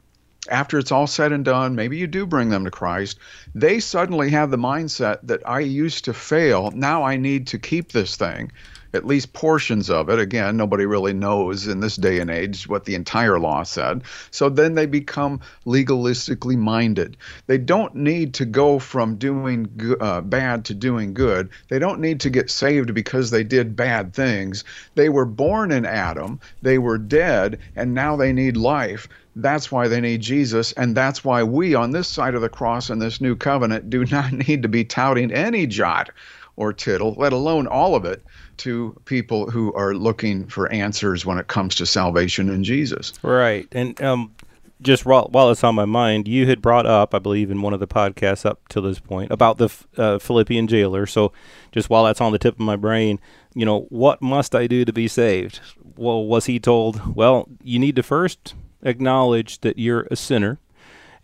after 0.49 0.77
it's 0.77 0.91
all 0.91 1.07
said 1.07 1.31
and 1.31 1.45
done, 1.45 1.75
maybe 1.75 1.97
you 1.97 2.07
do 2.07 2.25
bring 2.25 2.49
them 2.49 2.65
to 2.65 2.71
Christ, 2.71 3.17
they 3.55 3.79
suddenly 3.79 4.29
have 4.29 4.51
the 4.51 4.57
mindset 4.57 5.19
that 5.23 5.47
I 5.47 5.59
used 5.59 6.05
to 6.05 6.13
fail. 6.13 6.71
Now 6.71 7.03
I 7.03 7.17
need 7.17 7.47
to 7.47 7.59
keep 7.59 7.91
this 7.91 8.15
thing 8.15 8.51
at 8.93 9.05
least 9.05 9.33
portions 9.33 9.89
of 9.89 10.09
it. 10.09 10.19
Again, 10.19 10.57
nobody 10.57 10.85
really 10.85 11.13
knows 11.13 11.67
in 11.67 11.79
this 11.79 11.95
day 11.95 12.19
and 12.19 12.29
age 12.29 12.67
what 12.67 12.85
the 12.85 12.95
entire 12.95 13.39
law 13.39 13.63
said. 13.63 14.03
So 14.31 14.49
then 14.49 14.75
they 14.75 14.85
become 14.85 15.41
legalistically 15.65 16.57
minded. 16.57 17.17
They 17.47 17.57
don't 17.57 17.95
need 17.95 18.35
to 18.35 18.45
go 18.45 18.79
from 18.79 19.15
doing 19.15 19.95
uh, 19.99 20.21
bad 20.21 20.65
to 20.65 20.73
doing 20.73 21.13
good. 21.13 21.49
They 21.69 21.79
don't 21.79 21.99
need 21.99 22.19
to 22.21 22.29
get 22.29 22.51
saved 22.51 22.93
because 22.93 23.31
they 23.31 23.43
did 23.43 23.75
bad 23.75 24.13
things. 24.13 24.63
They 24.95 25.09
were 25.09 25.25
born 25.25 25.71
in 25.71 25.85
Adam, 25.85 26.39
they 26.61 26.77
were 26.77 26.97
dead, 26.97 27.59
and 27.75 27.93
now 27.93 28.15
they 28.15 28.33
need 28.33 28.57
life. 28.57 29.07
That's 29.35 29.71
why 29.71 29.87
they 29.87 29.99
need 29.99 30.21
Jesus, 30.21 30.73
and 30.73 30.95
that's 30.95 31.23
why 31.23 31.41
we 31.43 31.73
on 31.73 31.91
this 31.91 32.07
side 32.07 32.35
of 32.35 32.41
the 32.41 32.49
cross 32.49 32.91
in 32.91 32.99
this 32.99 33.19
new 33.19 33.35
covenant 33.35 33.89
do 33.89 34.05
not 34.11 34.31
need 34.31 34.61
to 34.61 34.69
be 34.69 34.85
touting 34.85 35.31
any 35.31 35.65
jot 35.65 36.11
or 36.55 36.71
tittle, 36.71 37.15
let 37.17 37.33
alone 37.33 37.65
all 37.65 37.95
of 37.95 38.05
it, 38.05 38.23
to 38.57 38.99
people 39.05 39.49
who 39.49 39.73
are 39.73 39.93
looking 39.93 40.47
for 40.47 40.71
answers 40.71 41.25
when 41.25 41.37
it 41.37 41.47
comes 41.47 41.75
to 41.75 41.85
salvation 41.85 42.49
in 42.49 42.63
Jesus. 42.63 43.13
Right. 43.23 43.67
And 43.71 43.99
um, 44.01 44.33
just 44.81 45.05
while, 45.05 45.27
while 45.31 45.49
it's 45.49 45.63
on 45.63 45.75
my 45.75 45.85
mind, 45.85 46.27
you 46.27 46.47
had 46.47 46.61
brought 46.61 46.85
up, 46.85 47.15
I 47.15 47.19
believe, 47.19 47.49
in 47.49 47.61
one 47.61 47.73
of 47.73 47.79
the 47.79 47.87
podcasts 47.87 48.45
up 48.45 48.67
to 48.69 48.81
this 48.81 48.99
point 48.99 49.31
about 49.31 49.57
the 49.57 49.69
uh, 49.97 50.19
Philippian 50.19 50.67
jailer. 50.67 51.05
So, 51.05 51.31
just 51.71 51.89
while 51.89 52.03
that's 52.03 52.21
on 52.21 52.31
the 52.31 52.39
tip 52.39 52.55
of 52.55 52.59
my 52.59 52.75
brain, 52.75 53.19
you 53.55 53.65
know, 53.65 53.81
what 53.89 54.21
must 54.21 54.53
I 54.53 54.67
do 54.67 54.85
to 54.85 54.93
be 54.93 55.07
saved? 55.07 55.59
Well, 55.95 56.25
was 56.25 56.45
he 56.45 56.59
told, 56.59 57.15
well, 57.15 57.47
you 57.63 57.79
need 57.79 57.95
to 57.95 58.03
first 58.03 58.55
acknowledge 58.81 59.61
that 59.61 59.79
you're 59.79 60.07
a 60.11 60.15
sinner 60.15 60.59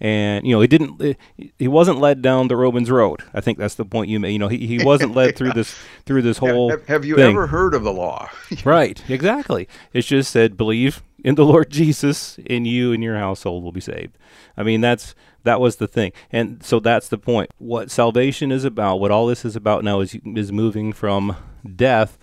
and 0.02 0.46
you 0.46 0.54
know 0.54 0.62
he 0.62 0.68
didn't 0.68 1.02
eh, 1.02 1.14
he 1.58 1.68
wasn't 1.68 2.00
led 2.00 2.22
down 2.22 2.48
the 2.48 2.56
Romans 2.56 2.90
road. 2.90 3.22
I 3.34 3.42
think 3.42 3.58
that's 3.58 3.76
the 3.76 3.86
point 3.86 4.10
you 4.10 4.20
made. 4.20 4.32
You 4.32 4.40
know 4.40 4.48
he, 4.48 4.66
he 4.66 4.84
wasn't 4.84 5.16
led 5.16 5.36
through 5.36 5.52
this 5.56 5.76
through 6.06 6.22
this 6.22 6.38
whole. 6.38 6.70
Have, 6.70 6.88
have 6.88 7.06
you 7.06 7.16
thing. 7.16 7.32
ever 7.32 7.48
heard 7.48 7.74
of 7.74 7.84
the 7.84 7.94
law? 7.94 8.30
right, 8.64 9.02
exactly. 9.10 9.68
It's 9.94 10.08
just 10.08 10.32
said 10.32 10.58
believe 10.58 11.04
in 11.24 11.36
the 11.36 11.46
Lord 11.46 11.70
Jesus, 11.70 12.40
and 12.50 12.66
you 12.66 12.94
and 12.94 13.04
your 13.04 13.18
household 13.18 13.64
will 13.64 13.72
be 13.72 13.82
saved. 13.82 14.18
I 14.56 14.64
mean 14.64 14.82
that's 14.82 15.16
that 15.44 15.60
was 15.60 15.78
the 15.78 15.88
thing, 15.88 16.12
and 16.32 16.64
so 16.64 16.80
that's 16.80 17.10
the 17.10 17.18
point. 17.18 17.52
What 17.58 17.92
salvation 17.92 18.52
is 18.52 18.64
about, 18.64 18.98
what 18.98 19.12
all 19.12 19.28
this 19.28 19.44
is 19.44 19.56
about 19.56 19.84
now, 19.84 20.00
is 20.00 20.18
is 20.36 20.52
moving 20.52 20.94
from 20.94 21.36
death 21.76 22.18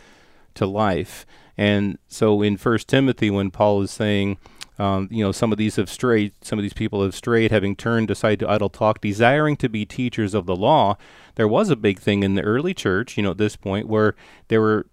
to 0.55 0.67
life. 0.67 1.27
And 1.59 1.99
so 2.09 2.43
in 2.43 2.59
First 2.59 2.87
Timothy, 2.89 3.31
when 3.31 3.51
Paul 3.51 3.81
is 3.83 3.91
saying 3.91 4.37
um, 4.79 5.09
you 5.11 5.25
know, 5.25 5.33
some 5.33 5.53
of 5.53 5.59
these 5.59 5.77
have 5.77 5.89
strayed, 5.89 6.33
some 6.43 6.59
of 6.59 6.63
these 6.63 6.75
people 6.75 7.03
have 7.03 7.15
strayed, 7.15 7.51
having 7.51 7.77
turned 7.77 8.11
aside 8.11 8.39
to 8.41 8.49
idle 8.49 8.69
talk, 8.69 9.01
desiring 9.01 9.57
to 9.57 9.69
be 9.69 9.87
teachers 9.87 10.35
of 10.35 10.47
the 10.47 10.57
law. 10.57 10.97
There 11.37 11.49
was 11.49 11.71
a 11.71 11.77
big 11.77 11.99
thing 11.99 12.23
in 12.23 12.35
the 12.35 12.43
early 12.43 12.75
church, 12.75 13.17
you 13.17 13.23
know, 13.23 13.31
at 13.31 13.39
this 13.39 13.57
point, 13.57 13.89
where 13.89 14.15
there 14.49 14.61
were 14.61 14.87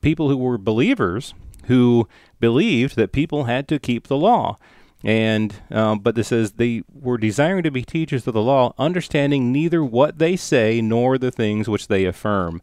people 0.00 0.28
who 0.28 0.36
were 0.36 0.58
believers 0.58 1.34
who 1.66 2.08
believed 2.40 2.96
that 2.96 3.12
people 3.12 3.44
had 3.44 3.66
to 3.68 3.78
keep 3.78 4.06
the 4.06 4.16
law. 4.16 4.56
And 5.04 5.54
um, 5.70 6.00
but 6.00 6.14
this 6.14 6.28
says 6.28 6.52
they 6.52 6.82
were 6.92 7.18
desiring 7.18 7.62
to 7.62 7.70
be 7.70 7.82
teachers 7.82 8.26
of 8.26 8.34
the 8.34 8.42
law, 8.42 8.74
understanding 8.78 9.52
neither 9.52 9.84
what 9.84 10.18
they 10.18 10.36
say 10.36 10.80
nor 10.80 11.18
the 11.18 11.30
things 11.30 11.68
which 11.68 11.88
they 11.88 12.04
affirm. 12.04 12.60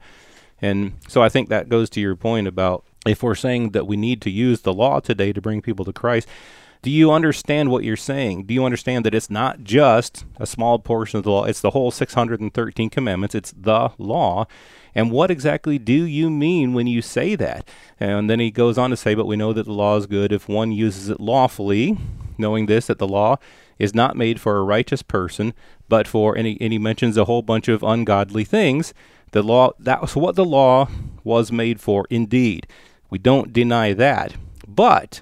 And 0.61 0.93
so 1.07 1.21
I 1.21 1.29
think 1.29 1.49
that 1.49 1.69
goes 1.69 1.89
to 1.91 2.01
your 2.01 2.15
point 2.15 2.47
about 2.47 2.85
if 3.05 3.23
we're 3.23 3.35
saying 3.35 3.71
that 3.71 3.87
we 3.87 3.97
need 3.97 4.21
to 4.21 4.29
use 4.29 4.61
the 4.61 4.73
law 4.73 4.99
today 4.99 5.33
to 5.33 5.41
bring 5.41 5.61
people 5.61 5.85
to 5.85 5.93
Christ, 5.93 6.27
do 6.83 6.89
you 6.89 7.11
understand 7.11 7.71
what 7.71 7.85
you're 7.85 7.95
saying? 7.95 8.43
Do 8.43 8.53
you 8.53 8.65
understand 8.65 9.05
that 9.05 9.15
it's 9.15 9.29
not 9.29 9.63
just 9.63 10.25
a 10.37 10.45
small 10.45 10.79
portion 10.79 11.17
of 11.17 11.23
the 11.23 11.31
law, 11.31 11.45
it's 11.45 11.61
the 11.61 11.69
whole 11.69 11.91
613 11.91 12.89
commandments, 12.89 13.33
it's 13.33 13.53
the 13.55 13.91
law? 13.97 14.45
And 14.93 15.09
what 15.09 15.31
exactly 15.31 15.79
do 15.79 15.93
you 15.93 16.29
mean 16.29 16.73
when 16.73 16.87
you 16.87 17.01
say 17.01 17.35
that? 17.35 17.67
And 18.01 18.29
then 18.29 18.41
he 18.41 18.51
goes 18.51 18.77
on 18.77 18.89
to 18.89 18.97
say, 18.97 19.15
But 19.15 19.27
we 19.27 19.37
know 19.37 19.53
that 19.53 19.65
the 19.65 19.71
law 19.71 19.95
is 19.95 20.05
good 20.05 20.33
if 20.33 20.49
one 20.49 20.73
uses 20.73 21.09
it 21.09 21.21
lawfully, 21.21 21.97
knowing 22.37 22.65
this, 22.65 22.87
that 22.87 22.99
the 22.99 23.07
law 23.07 23.37
is 23.79 23.95
not 23.95 24.17
made 24.17 24.39
for 24.41 24.57
a 24.57 24.63
righteous 24.63 25.01
person, 25.01 25.53
but 25.87 26.05
for, 26.05 26.37
and 26.37 26.45
he, 26.45 26.57
and 26.59 26.73
he 26.73 26.79
mentions 26.79 27.17
a 27.17 27.25
whole 27.25 27.41
bunch 27.41 27.67
of 27.67 27.81
ungodly 27.81 28.43
things. 28.43 28.93
The 29.31 29.41
law, 29.41 29.71
that 29.79 30.01
was 30.01 30.15
what 30.15 30.35
the 30.35 30.45
law 30.45 30.89
was 31.23 31.51
made 31.51 31.79
for, 31.79 32.05
indeed. 32.09 32.67
We 33.13 33.19
don't 33.19 33.53
deny 33.53 33.93
that. 33.93 34.37
But 34.67 35.21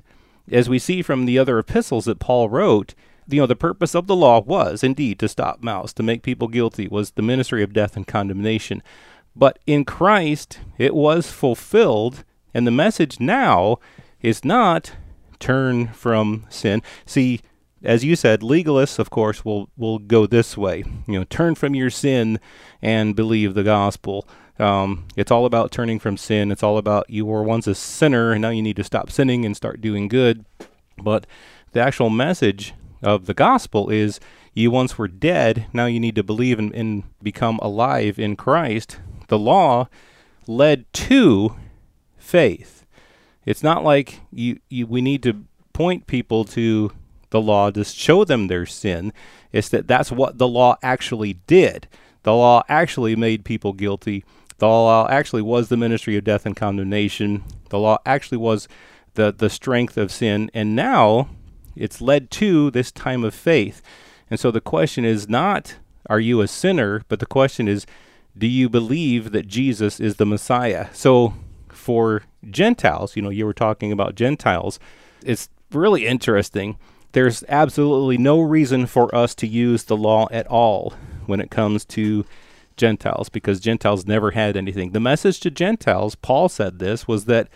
as 0.49 0.69
we 0.69 0.79
see 0.79 1.01
from 1.01 1.25
the 1.25 1.37
other 1.37 1.59
epistles 1.59 2.05
that 2.05 2.19
Paul 2.19 2.47
wrote, 2.47 2.95
you 3.27 3.41
know, 3.41 3.45
the 3.45 3.53
purpose 3.53 3.93
of 3.93 4.07
the 4.07 4.15
law 4.15 4.39
was 4.39 4.81
indeed 4.81 5.19
to 5.19 5.27
stop 5.27 5.61
mouths, 5.61 5.91
to 5.95 6.03
make 6.03 6.23
people 6.23 6.47
guilty, 6.47 6.87
was 6.87 7.11
the 7.11 7.21
ministry 7.21 7.61
of 7.63 7.73
death 7.73 7.97
and 7.97 8.07
condemnation. 8.07 8.81
But 9.35 9.59
in 9.67 9.83
Christ, 9.83 10.59
it 10.77 10.95
was 10.95 11.31
fulfilled, 11.31 12.23
and 12.53 12.65
the 12.65 12.71
message 12.71 13.19
now 13.19 13.79
is 14.21 14.45
not 14.45 14.93
turn 15.39 15.89
from 15.89 16.45
sin. 16.47 16.81
See, 17.05 17.41
as 17.83 18.05
you 18.05 18.15
said, 18.15 18.39
legalists, 18.39 18.99
of 18.99 19.09
course, 19.09 19.43
will 19.43 19.69
will 19.75 19.99
go 19.99 20.25
this 20.27 20.55
way. 20.55 20.85
You 21.07 21.19
know, 21.19 21.25
turn 21.25 21.55
from 21.55 21.75
your 21.75 21.89
sin 21.89 22.39
and 22.81 23.17
believe 23.17 23.53
the 23.53 23.63
gospel. 23.63 24.25
Um, 24.61 25.05
it's 25.15 25.31
all 25.31 25.45
about 25.45 25.71
turning 25.71 25.97
from 25.97 26.17
sin. 26.17 26.51
It's 26.51 26.61
all 26.61 26.77
about 26.77 27.09
you 27.09 27.25
were 27.25 27.41
once 27.41 27.65
a 27.65 27.73
sinner 27.73 28.31
and 28.31 28.41
now 28.41 28.49
you 28.49 28.61
need 28.61 28.75
to 28.75 28.83
stop 28.83 29.09
sinning 29.09 29.43
and 29.43 29.57
start 29.57 29.81
doing 29.81 30.07
good. 30.07 30.45
But 30.97 31.25
the 31.71 31.81
actual 31.81 32.11
message 32.11 32.73
of 33.01 33.25
the 33.25 33.33
gospel 33.33 33.89
is 33.89 34.19
you 34.53 34.69
once 34.69 34.97
were 34.97 35.07
dead, 35.07 35.65
now 35.73 35.85
you 35.87 35.99
need 35.99 36.15
to 36.15 36.23
believe 36.23 36.59
and, 36.59 36.73
and 36.75 37.03
become 37.23 37.57
alive 37.61 38.19
in 38.19 38.35
Christ. 38.35 38.99
The 39.29 39.39
law 39.39 39.87
led 40.45 40.91
to 40.93 41.55
faith. 42.17 42.85
It's 43.45 43.63
not 43.63 43.83
like 43.83 44.19
you, 44.31 44.59
you 44.69 44.85
we 44.85 45.01
need 45.01 45.23
to 45.23 45.45
point 45.73 46.05
people 46.05 46.43
to 46.45 46.91
the 47.31 47.41
law 47.41 47.71
to 47.71 47.83
show 47.83 48.23
them 48.23 48.47
their 48.47 48.65
sin. 48.65 49.13
It's 49.51 49.69
that 49.69 49.87
that's 49.87 50.11
what 50.11 50.37
the 50.37 50.47
law 50.47 50.77
actually 50.83 51.33
did. 51.47 51.87
The 52.23 52.33
law 52.35 52.63
actually 52.69 53.15
made 53.15 53.45
people 53.45 53.73
guilty 53.73 54.23
the 54.61 54.67
law 54.67 55.07
actually 55.09 55.41
was 55.41 55.69
the 55.69 55.75
ministry 55.75 56.15
of 56.17 56.23
death 56.23 56.45
and 56.45 56.55
condemnation. 56.55 57.43
The 57.69 57.79
law 57.79 57.97
actually 58.05 58.37
was 58.37 58.67
the, 59.15 59.33
the 59.35 59.49
strength 59.49 59.97
of 59.97 60.11
sin. 60.11 60.51
And 60.53 60.75
now 60.75 61.29
it's 61.75 61.99
led 61.99 62.29
to 62.31 62.69
this 62.69 62.91
time 62.91 63.23
of 63.23 63.33
faith. 63.33 63.81
And 64.29 64.39
so 64.39 64.51
the 64.51 64.61
question 64.61 65.03
is 65.03 65.27
not, 65.27 65.77
are 66.07 66.19
you 66.19 66.41
a 66.41 66.47
sinner? 66.47 67.01
But 67.07 67.19
the 67.19 67.25
question 67.25 67.67
is, 67.67 67.87
do 68.37 68.45
you 68.45 68.69
believe 68.69 69.31
that 69.31 69.47
Jesus 69.47 69.99
is 69.99 70.17
the 70.17 70.27
Messiah? 70.27 70.89
So 70.93 71.33
for 71.69 72.21
Gentiles, 72.47 73.15
you 73.15 73.23
know, 73.23 73.31
you 73.31 73.47
were 73.47 73.55
talking 73.55 73.91
about 73.91 74.13
Gentiles, 74.13 74.79
it's 75.23 75.49
really 75.71 76.05
interesting. 76.05 76.77
There's 77.13 77.43
absolutely 77.49 78.19
no 78.19 78.39
reason 78.39 78.85
for 78.85 79.13
us 79.15 79.33
to 79.35 79.47
use 79.47 79.85
the 79.85 79.97
law 79.97 80.27
at 80.29 80.45
all 80.45 80.93
when 81.25 81.41
it 81.41 81.49
comes 81.49 81.83
to 81.85 82.25
Gentiles 82.81 83.29
because 83.29 83.59
Gentiles 83.59 84.07
never 84.07 84.31
had 84.31 84.57
anything. 84.57 84.91
The 84.91 84.99
message 84.99 85.39
to 85.41 85.51
Gentiles, 85.51 86.15
Paul 86.15 86.49
said 86.49 86.79
this, 86.79 87.07
was 87.07 87.25
that 87.25 87.47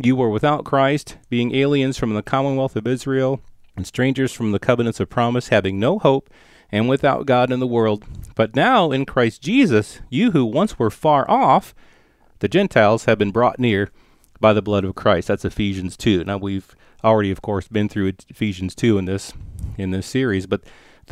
you 0.00 0.14
were 0.14 0.30
without 0.30 0.64
Christ, 0.64 1.16
being 1.28 1.52
aliens 1.52 1.98
from 1.98 2.14
the 2.14 2.22
commonwealth 2.22 2.76
of 2.76 2.86
Israel, 2.86 3.42
and 3.76 3.84
strangers 3.84 4.32
from 4.32 4.52
the 4.52 4.60
covenants 4.60 5.00
of 5.00 5.10
promise, 5.10 5.48
having 5.48 5.80
no 5.80 5.98
hope, 5.98 6.30
and 6.70 6.88
without 6.88 7.26
God 7.26 7.50
in 7.50 7.58
the 7.58 7.66
world. 7.66 8.04
But 8.36 8.54
now 8.54 8.92
in 8.92 9.04
Christ 9.04 9.42
Jesus, 9.42 10.00
you 10.08 10.30
who 10.30 10.44
once 10.44 10.78
were 10.78 10.90
far 10.90 11.28
off, 11.28 11.74
the 12.38 12.48
Gentiles 12.48 13.06
have 13.06 13.18
been 13.18 13.32
brought 13.32 13.58
near 13.58 13.90
by 14.38 14.52
the 14.52 14.62
blood 14.62 14.84
of 14.84 14.94
Christ. 14.94 15.26
That's 15.26 15.44
Ephesians 15.44 15.96
2. 15.96 16.22
Now 16.24 16.38
we've 16.38 16.76
already 17.02 17.32
of 17.32 17.42
course 17.42 17.66
been 17.66 17.88
through 17.88 18.12
Ephesians 18.28 18.76
2 18.76 18.96
in 18.96 19.06
this 19.06 19.32
in 19.76 19.90
this 19.90 20.06
series, 20.06 20.46
but 20.46 20.62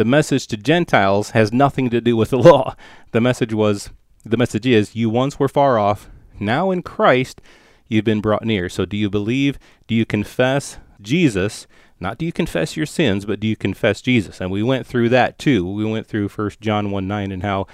the 0.01 0.05
message 0.07 0.47
to 0.47 0.57
Gentiles 0.57 1.33
has 1.33 1.53
nothing 1.53 1.91
to 1.91 2.01
do 2.01 2.17
with 2.17 2.31
the 2.31 2.39
law. 2.51 2.75
The 3.11 3.21
message 3.21 3.53
was 3.53 3.91
the 4.25 4.39
message 4.39 4.67
is 4.67 4.97
you 4.97 5.11
once 5.11 5.39
were 5.39 5.47
far 5.47 5.79
off, 5.79 6.09
now 6.39 6.71
in 6.71 6.81
Christ 6.81 7.43
you've 7.87 8.07
been 8.07 8.23
brought 8.23 8.43
near. 8.43 8.71
So 8.71 8.87
do 8.87 8.97
you 8.97 9.11
believe? 9.11 9.59
Do 9.87 9.95
you 9.95 10.07
confess 10.07 10.79
Jesus? 11.03 11.67
Not 12.01 12.17
do 12.17 12.25
you 12.25 12.33
confess 12.33 12.79
your 12.79 12.87
sins, 12.87 13.27
but 13.27 13.41
do 13.41 13.47
you 13.47 13.57
confess 13.57 14.01
Jesus? 14.01 14.41
And 14.41 14.51
we 14.51 14.63
went 14.63 14.87
through 14.87 15.11
that 15.11 15.39
too. 15.39 15.71
We 15.71 15.85
went 15.85 16.07
through 16.07 16.31
First 16.31 16.63
John 16.63 16.91
1 16.91 17.07
9 17.07 17.31
and 17.31 17.43
how 17.43 17.67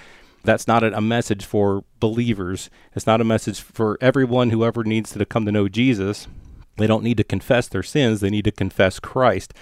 that's 0.43 0.67
not 0.67 0.83
a 0.83 0.99
message 0.99 1.45
for 1.45 1.85
believers. 2.01 2.69
It's 2.93 3.07
not 3.07 3.21
a 3.21 3.23
message 3.23 3.61
for 3.61 3.97
everyone 4.01 4.49
who 4.49 4.65
ever 4.65 4.83
needs 4.83 5.13
to 5.13 5.25
come 5.25 5.45
to 5.45 5.51
know 5.53 5.69
Jesus. 5.69 6.27
They 6.75 6.87
don't 6.87 7.05
need 7.05 7.17
to 7.17 7.23
confess 7.23 7.69
their 7.69 7.83
sins, 7.83 8.19
they 8.19 8.29
need 8.29 8.43
to 8.43 8.51
confess 8.51 8.99
Christ. 8.99 9.53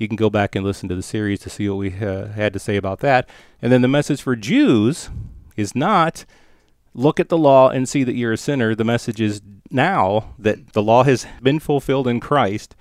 You 0.00 0.08
can 0.08 0.16
go 0.16 0.30
back 0.30 0.56
and 0.56 0.64
listen 0.64 0.88
to 0.88 0.96
the 0.96 1.02
series 1.02 1.40
to 1.40 1.50
see 1.50 1.68
what 1.68 1.76
we 1.76 1.94
uh, 1.94 2.28
had 2.28 2.54
to 2.54 2.58
say 2.58 2.76
about 2.76 3.00
that. 3.00 3.28
And 3.60 3.70
then 3.70 3.82
the 3.82 3.86
message 3.86 4.22
for 4.22 4.34
Jews 4.34 5.10
is 5.58 5.74
not 5.74 6.24
look 6.94 7.20
at 7.20 7.28
the 7.28 7.36
law 7.36 7.68
and 7.68 7.86
see 7.86 8.02
that 8.04 8.14
you're 8.14 8.32
a 8.32 8.38
sinner. 8.38 8.74
The 8.74 8.82
message 8.82 9.20
is 9.20 9.42
now 9.70 10.32
that 10.38 10.72
the 10.72 10.82
law 10.82 11.04
has 11.04 11.26
been 11.42 11.60
fulfilled 11.60 12.08
in 12.08 12.18
Christ. 12.18 12.74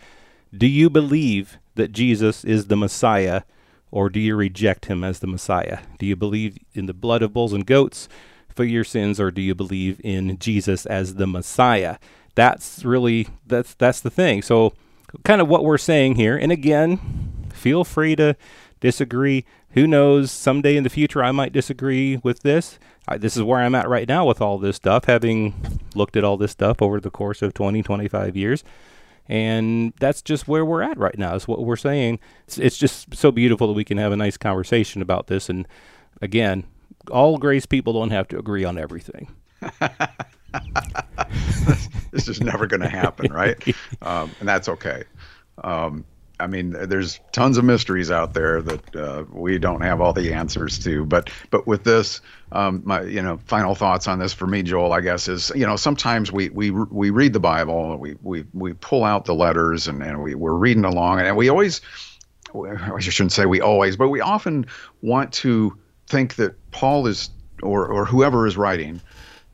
Do 0.58 0.66
you 0.66 0.90
believe 0.90 1.58
that 1.76 1.92
Jesus 1.92 2.46
is 2.46 2.68
the 2.68 2.78
Messiah, 2.78 3.42
or 3.92 4.10
do 4.10 4.22
you 4.22 4.38
reject 4.38 4.86
him 4.86 5.04
as 5.04 5.20
the 5.20 5.28
Messiah? 5.28 5.80
Do 5.98 6.06
you 6.06 6.16
believe 6.16 6.58
in 6.74 6.86
the 6.86 6.94
blood 6.94 7.22
of 7.22 7.34
bulls 7.34 7.52
and 7.52 7.66
goats 7.66 8.08
for 8.48 8.64
your 8.64 8.86
sins, 8.86 9.20
or 9.20 9.30
do 9.30 9.42
you 9.42 9.54
believe 9.54 10.00
in 10.06 10.40
Jesus 10.40 10.86
as 10.86 11.16
the 11.16 11.28
Messiah? 11.28 11.98
That's 12.36 12.86
really 12.86 13.28
that's 13.46 13.74
that's 13.74 14.00
the 14.00 14.10
thing. 14.10 14.42
So 14.42 14.72
kind 15.24 15.42
of 15.42 15.48
what 15.48 15.64
we're 15.64 15.78
saying 15.78 16.16
here. 16.16 16.38
And 16.38 16.52
again, 16.52 17.48
feel 17.54 17.84
free 17.84 18.16
to 18.16 18.36
disagree. 18.80 19.46
Who 19.72 19.88
knows? 19.88 20.32
Someday 20.32 20.78
in 20.78 20.84
the 20.84 20.90
future, 20.90 21.24
I 21.24 21.32
might 21.32 21.54
disagree 21.54 22.18
with 22.18 22.42
this. 22.42 22.80
I, 23.08 23.18
this 23.18 23.36
is 23.36 23.44
where 23.44 23.60
I'm 23.60 23.76
at 23.76 23.90
right 23.90 24.08
now 24.08 24.26
with 24.26 24.42
all 24.42 24.58
this 24.58 24.76
stuff, 24.76 25.06
having 25.06 25.80
looked 25.96 26.16
at 26.16 26.24
all 26.24 26.38
this 26.38 26.52
stuff 26.52 26.82
over 26.82 27.00
the 27.00 27.12
course 27.12 27.42
of 27.42 27.54
20, 27.54 27.84
25 27.84 28.36
years. 28.36 28.64
And 29.28 29.94
that's 30.00 30.24
just 30.24 30.48
where 30.48 30.66
we're 30.66 30.82
at 30.82 30.98
right 30.98 31.18
now, 31.18 31.36
is 31.36 31.48
what 31.48 31.64
we're 31.64 31.76
saying. 31.76 32.20
It's, 32.48 32.58
it's 32.58 32.78
just 32.78 33.16
so 33.16 33.32
beautiful 33.32 33.68
that 33.68 33.74
we 33.74 33.84
can 33.84 33.98
have 33.98 34.12
a 34.12 34.18
nice 34.18 34.38
conversation 34.38 35.02
about 35.04 35.28
this. 35.28 35.50
And 35.50 35.68
again, 36.22 36.66
all 37.12 37.38
grace 37.38 37.68
people 37.68 37.94
don't 37.94 38.10
have 38.10 38.28
to 38.30 38.40
agree 38.40 38.66
on 38.66 38.78
everything. 38.78 39.28
this 42.12 42.28
is 42.28 42.42
never 42.42 42.68
going 42.68 42.82
to 42.82 42.90
happen, 42.90 43.32
right? 43.32 43.58
Um, 44.02 44.32
and 44.40 44.48
that's 44.48 44.70
okay. 44.70 45.04
Um, 45.64 46.06
I 46.40 46.48
mean, 46.48 46.72
there's 46.72 47.20
tons 47.34 47.58
of 47.58 47.66
mysteries 47.66 48.10
out 48.12 48.34
there 48.34 48.62
that 48.62 48.96
uh, 48.96 49.26
we 49.30 49.60
don't 49.60 49.82
have 49.82 50.00
all 50.00 50.14
the 50.14 50.34
answers 50.34 50.80
to. 50.80 51.06
But 51.06 51.30
but 51.52 51.68
with 51.68 51.84
this, 51.84 52.22
um, 52.54 52.82
my 52.86 53.02
you 53.02 53.22
know 53.22 53.38
final 53.46 53.76
thoughts 53.76 54.08
on 54.08 54.20
this 54.20 54.32
for 54.32 54.48
me, 54.48 54.64
Joel, 54.64 54.94
I 54.94 55.02
guess 55.02 55.28
is 55.28 55.52
you 55.54 55.66
know 55.66 55.76
sometimes 55.76 56.32
we 56.32 56.50
we 56.50 56.72
we 56.72 57.10
read 57.10 57.34
the 57.34 57.42
Bible, 57.42 57.98
we 57.98 58.16
we 58.22 58.46
we 58.54 58.74
pull 58.74 59.04
out 59.04 59.26
the 59.26 59.36
letters, 59.36 59.88
and 59.88 60.02
and 60.02 60.24
we 60.24 60.34
we're 60.34 60.54
reading 60.54 60.86
along, 60.86 61.20
and 61.20 61.36
we 61.36 61.50
always 61.50 61.82
I 62.56 63.00
shouldn't 63.00 63.34
say 63.34 63.46
we 63.46 63.62
always, 63.62 63.98
but 63.98 64.10
we 64.10 64.22
often 64.22 64.66
want 65.02 65.34
to 65.34 65.78
think 66.08 66.36
that 66.36 66.56
Paul 66.72 67.06
is 67.08 67.30
or 67.62 67.86
or 67.88 68.06
whoever 68.06 68.48
is 68.48 68.56
writing. 68.58 69.02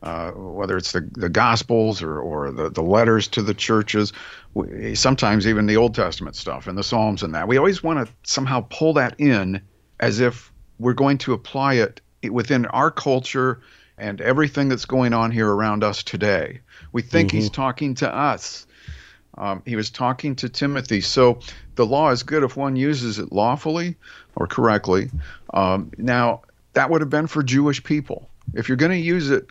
Uh, 0.05 0.29
whether 0.33 0.77
it's 0.77 0.91
the, 0.91 1.09
the 1.13 1.29
Gospels 1.29 2.03
or, 2.03 2.19
or 2.19 2.51
the, 2.51 2.69
the 2.69 2.83
letters 2.83 3.27
to 3.29 3.41
the 3.41 3.55
churches, 3.55 4.13
we, 4.53 4.93
sometimes 4.93 5.47
even 5.47 5.65
the 5.65 5.77
Old 5.77 5.95
Testament 5.95 6.35
stuff 6.35 6.67
and 6.67 6.77
the 6.77 6.83
Psalms 6.83 7.23
and 7.23 7.33
that. 7.33 7.47
We 7.47 7.57
always 7.57 7.81
want 7.81 8.07
to 8.07 8.13
somehow 8.21 8.67
pull 8.69 8.93
that 8.93 9.19
in 9.19 9.59
as 9.99 10.19
if 10.19 10.53
we're 10.77 10.93
going 10.93 11.17
to 11.17 11.33
apply 11.33 11.75
it 11.75 12.01
within 12.29 12.67
our 12.67 12.91
culture 12.91 13.61
and 13.97 14.21
everything 14.21 14.69
that's 14.69 14.85
going 14.85 15.11
on 15.13 15.31
here 15.31 15.49
around 15.49 15.83
us 15.83 16.03
today. 16.03 16.59
We 16.91 17.01
think 17.01 17.29
mm-hmm. 17.29 17.37
he's 17.37 17.49
talking 17.49 17.95
to 17.95 18.13
us. 18.13 18.67
Um, 19.39 19.63
he 19.65 19.75
was 19.75 19.89
talking 19.89 20.35
to 20.35 20.49
Timothy. 20.49 21.01
So 21.01 21.39
the 21.75 21.85
law 21.85 22.11
is 22.11 22.21
good 22.21 22.43
if 22.43 22.55
one 22.55 22.75
uses 22.75 23.17
it 23.17 23.31
lawfully 23.31 23.95
or 24.35 24.45
correctly. 24.45 25.09
Um, 25.51 25.91
now, 25.97 26.41
that 26.73 26.91
would 26.91 27.01
have 27.01 27.09
been 27.09 27.25
for 27.25 27.41
Jewish 27.41 27.83
people. 27.83 28.29
If 28.53 28.69
you're 28.69 28.77
going 28.77 28.91
to 28.91 28.97
use 28.97 29.31
it 29.31 29.49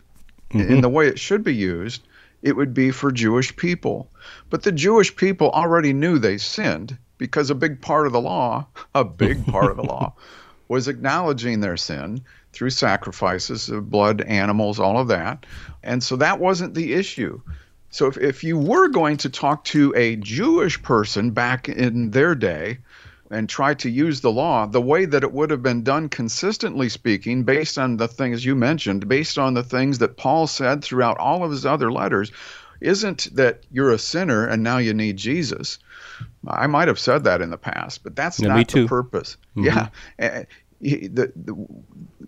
mm-hmm. 0.51 0.71
in 0.71 0.81
the 0.81 0.89
way 0.89 1.07
it 1.07 1.19
should 1.19 1.43
be 1.43 1.55
used, 1.55 2.01
it 2.41 2.55
would 2.55 2.73
be 2.73 2.91
for 2.91 3.11
Jewish 3.11 3.55
people. 3.55 4.11
But 4.49 4.63
the 4.63 4.71
Jewish 4.71 5.15
people 5.15 5.49
already 5.49 5.93
knew 5.93 6.19
they 6.19 6.37
sinned 6.37 6.97
because 7.17 7.49
a 7.49 7.55
big 7.55 7.81
part 7.81 8.05
of 8.05 8.13
the 8.13 8.21
law, 8.21 8.67
a 8.93 9.03
big 9.03 9.45
part 9.47 9.71
of 9.71 9.77
the 9.77 9.83
law, 9.83 10.13
was 10.67 10.87
acknowledging 10.87 11.59
their 11.59 11.77
sin 11.77 12.21
through 12.51 12.69
sacrifices 12.69 13.69
of 13.69 13.89
blood, 13.89 14.21
animals, 14.21 14.79
all 14.79 14.99
of 14.99 15.07
that. 15.09 15.45
And 15.83 16.03
so 16.03 16.15
that 16.17 16.39
wasn't 16.39 16.73
the 16.73 16.93
issue. 16.93 17.41
So 17.89 18.07
if, 18.07 18.17
if 18.17 18.43
you 18.43 18.57
were 18.57 18.89
going 18.89 19.17
to 19.17 19.29
talk 19.29 19.63
to 19.65 19.93
a 19.95 20.15
Jewish 20.17 20.81
person 20.81 21.31
back 21.31 21.69
in 21.69 22.11
their 22.11 22.35
day, 22.35 22.79
and 23.31 23.49
try 23.49 23.73
to 23.73 23.89
use 23.89 24.21
the 24.21 24.31
law 24.31 24.65
the 24.65 24.81
way 24.81 25.05
that 25.05 25.23
it 25.23 25.31
would 25.31 25.49
have 25.49 25.63
been 25.63 25.83
done 25.83 26.09
consistently 26.09 26.89
speaking 26.89 27.43
based 27.43 27.77
on 27.77 27.97
the 27.97 28.07
things 28.07 28.45
you 28.45 28.55
mentioned 28.55 29.07
based 29.07 29.37
on 29.37 29.53
the 29.53 29.63
things 29.63 29.97
that 29.99 30.17
Paul 30.17 30.47
said 30.47 30.83
throughout 30.83 31.17
all 31.17 31.43
of 31.43 31.51
his 31.51 31.65
other 31.65 31.91
letters 31.91 32.31
isn't 32.81 33.35
that 33.35 33.63
you're 33.71 33.91
a 33.91 33.97
sinner 33.97 34.45
and 34.45 34.61
now 34.61 34.77
you 34.77 34.93
need 34.93 35.17
Jesus? 35.17 35.79
I 36.45 36.67
might 36.67 36.87
have 36.87 36.99
said 36.99 37.23
that 37.23 37.41
in 37.41 37.49
the 37.49 37.57
past 37.57 38.03
but 38.03 38.15
that's 38.15 38.39
yeah, 38.39 38.49
not 38.49 38.67
the 38.67 38.87
purpose. 38.87 39.37
Mm-hmm. 39.55 39.65
yeah. 39.65 39.87
Eh, 40.19 40.43
the, 40.81 41.31
the, 41.35 41.67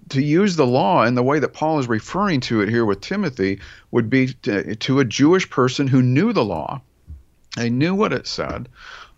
to 0.09 0.21
use 0.21 0.55
the 0.55 0.65
law 0.65 1.03
in 1.03 1.15
the 1.15 1.21
way 1.21 1.37
that 1.37 1.53
Paul 1.53 1.79
is 1.79 1.87
referring 1.87 2.39
to 2.41 2.61
it 2.61 2.69
here 2.69 2.85
with 2.85 3.01
Timothy 3.01 3.59
would 3.91 4.09
be 4.09 4.33
to, 4.43 4.75
to 4.75 4.99
a 4.99 5.05
Jewish 5.05 5.49
person 5.49 5.85
who 5.85 6.01
knew 6.01 6.33
the 6.33 6.45
law. 6.45 6.81
They 7.55 7.69
knew 7.69 7.93
what 7.93 8.13
it 8.13 8.25
said 8.25 8.69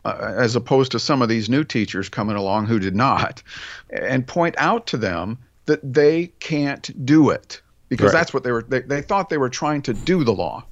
uh, 0.09 0.33
as 0.37 0.55
opposed 0.55 0.91
to 0.93 0.99
some 0.99 1.21
of 1.21 1.29
these 1.29 1.49
new 1.49 1.63
teachers 1.63 2.09
coming 2.09 2.35
along 2.35 2.67
who 2.67 2.79
did 2.79 2.95
not, 2.95 3.43
and 3.89 4.25
point 4.25 4.55
out 4.57 4.87
to 4.87 4.97
them 4.97 5.37
that 5.65 5.93
they 5.93 6.27
can't 6.39 7.05
do 7.05 7.29
it 7.29 7.61
because 7.89 8.13
right. 8.13 8.19
that's 8.19 8.33
what 8.33 8.43
they 8.43 8.51
were. 8.51 8.63
They, 8.63 8.81
they 8.81 9.01
thought 9.01 9.29
they 9.29 9.37
were 9.37 9.49
trying 9.49 9.81
to 9.83 9.93
do 9.93 10.23
the 10.23 10.33
law. 10.33 10.65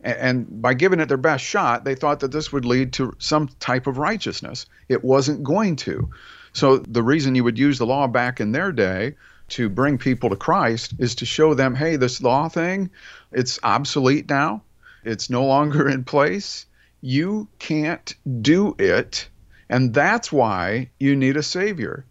And 0.00 0.62
by 0.62 0.74
giving 0.74 1.00
it 1.00 1.06
their 1.06 1.16
best 1.16 1.44
shot, 1.44 1.84
they 1.84 1.96
thought 1.96 2.20
that 2.20 2.30
this 2.30 2.52
would 2.52 2.64
lead 2.64 2.92
to 2.94 3.14
some 3.18 3.48
type 3.58 3.88
of 3.88 3.98
righteousness. 3.98 4.66
It 4.88 5.02
wasn't 5.02 5.42
going 5.42 5.76
to. 5.76 6.08
So, 6.52 6.78
the 6.78 7.02
reason 7.02 7.34
you 7.34 7.44
would 7.44 7.58
use 7.58 7.78
the 7.78 7.86
law 7.86 8.06
back 8.06 8.40
in 8.40 8.52
their 8.52 8.70
day 8.70 9.16
to 9.48 9.68
bring 9.68 9.98
people 9.98 10.30
to 10.30 10.36
Christ 10.36 10.94
is 10.98 11.16
to 11.16 11.26
show 11.26 11.54
them 11.54 11.74
hey, 11.74 11.96
this 11.96 12.22
law 12.22 12.48
thing, 12.48 12.90
it's 13.32 13.58
obsolete 13.62 14.28
now. 14.28 14.62
It's 15.04 15.30
no 15.30 15.44
longer 15.44 15.88
in 15.88 16.04
place 16.04 16.66
you 17.00 17.48
can't 17.58 18.14
do 18.40 18.74
it. 18.78 19.28
And 19.68 19.92
that's 19.92 20.32
why 20.32 20.90
you 20.98 21.14
need 21.16 21.36
a 21.36 21.42
savior. 21.42 22.06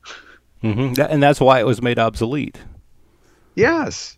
Mm-hmm. 0.63 0.99
And 1.01 1.21
that's 1.21 1.39
why 1.39 1.59
it 1.59 1.65
was 1.65 1.81
made 1.81 1.99
obsolete. 1.99 2.57
Yes. 3.55 4.16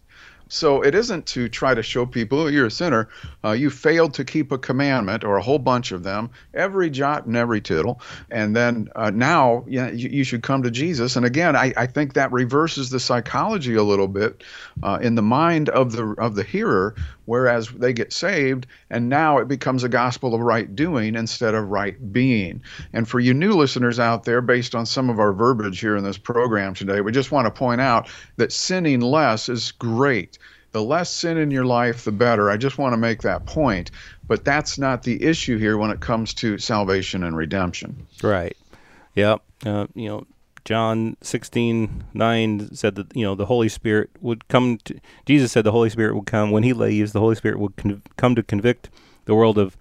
So 0.50 0.82
it 0.82 0.96
isn't 0.96 1.28
to 1.28 1.48
try 1.48 1.76
to 1.76 1.84
show 1.84 2.06
people 2.06 2.40
oh, 2.40 2.48
you're 2.48 2.66
a 2.66 2.72
sinner. 2.72 3.08
Uh, 3.44 3.52
you 3.52 3.70
failed 3.70 4.16
to 4.16 4.26
keep 4.26 4.52
a 4.52 4.58
commandment 4.58 5.24
or 5.24 5.38
a 5.38 5.42
whole 5.42 5.60
bunch 5.60 5.92
of 5.92 6.04
them, 6.04 6.32
every 6.54 6.90
jot 6.90 7.28
and 7.28 7.38
every 7.38 7.62
tittle. 7.62 8.02
And 8.32 8.56
then 8.56 8.90
uh, 8.96 9.12
now 9.12 9.64
yeah, 9.68 9.92
you, 9.92 10.10
you, 10.10 10.24
should 10.24 10.42
come 10.42 10.64
to 10.64 10.72
Jesus. 10.72 11.16
And 11.16 11.26
again, 11.26 11.56
I, 11.56 11.72
I 11.78 11.86
think 11.86 12.14
that 12.14 12.32
reverses 12.32 12.90
the 12.90 13.00
psychology 13.00 13.76
a 13.76 13.84
little 13.84 14.08
bit 14.08 14.44
uh, 14.82 14.98
in 15.02 15.14
the 15.14 15.22
mind 15.22 15.70
of 15.70 15.92
the 15.92 16.16
of 16.18 16.34
the 16.34 16.44
hearer, 16.44 16.96
whereas 17.26 17.70
they 17.70 17.94
get 17.94 18.12
saved 18.12 18.66
and 18.90 19.08
now 19.08 19.38
it 19.38 19.48
becomes 19.48 19.84
a 19.84 19.90
gospel 19.90 20.34
of 20.34 20.42
right 20.42 20.76
doing 20.76 21.16
instead 21.16 21.54
of 21.54 21.70
right 21.70 22.12
being. 22.12 22.64
And 22.92 23.08
for 23.08 23.20
you 23.20 23.36
new 23.36 23.54
listeners 23.54 24.00
out 24.00 24.24
there, 24.24 24.42
based 24.42 24.74
on 24.74 24.88
some 24.88 25.12
of 25.12 25.20
our 25.20 25.32
verbiage 25.32 25.80
here 25.80 25.96
in 25.96 26.04
this 26.04 26.18
program 26.18 26.74
today, 26.74 27.02
we 27.02 27.12
just 27.12 27.32
want 27.32 27.46
to 27.46 27.52
point 27.52 27.82
out 27.82 28.10
that 28.38 28.52
sinning 28.52 29.02
less 29.02 29.48
is 29.48 29.72
great 29.74 30.39
the 30.72 30.84
less 30.84 31.10
sin 31.10 31.38
in 31.38 31.52
your 31.52 31.66
life, 31.66 32.04
the 32.04 32.12
better. 32.12 32.50
I 32.50 32.58
just 32.58 32.78
want 32.78 32.94
to 32.94 32.98
make 32.98 33.22
that 33.24 33.46
point. 33.46 33.92
But 34.28 34.46
that's 34.46 34.78
not 34.78 35.04
the 35.04 35.24
issue 35.24 35.58
here 35.58 35.78
when 35.78 35.90
it 35.90 36.00
comes 36.00 36.34
to 36.36 36.58
salvation 36.58 37.24
and 37.24 37.36
redemption. 37.36 38.08
Right. 38.22 38.56
Yep. 39.16 39.42
Uh, 39.66 39.88
you 39.96 40.08
know, 40.08 40.28
John 40.66 41.18
16, 41.22 42.04
9 42.14 42.76
said 42.76 42.96
that, 42.96 43.16
you 43.16 43.24
know, 43.24 43.34
the 43.34 43.48
Holy 43.48 43.70
Spirit 43.70 44.12
would 44.22 44.48
come 44.48 44.78
to, 44.86 45.00
Jesus 45.26 45.52
said 45.52 45.64
the 45.64 45.72
Holy 45.72 45.90
Spirit 45.90 46.16
would 46.16 46.28
come. 46.28 46.52
When 46.52 46.64
he 46.64 46.74
leaves, 46.74 47.12
the 47.12 47.20
Holy 47.20 47.36
Spirit 47.36 47.60
would 47.60 47.76
con- 47.76 48.04
come 48.18 48.36
to 48.36 48.44
convict 48.44 48.90
the 49.26 49.34
world 49.34 49.58
of 49.58 49.76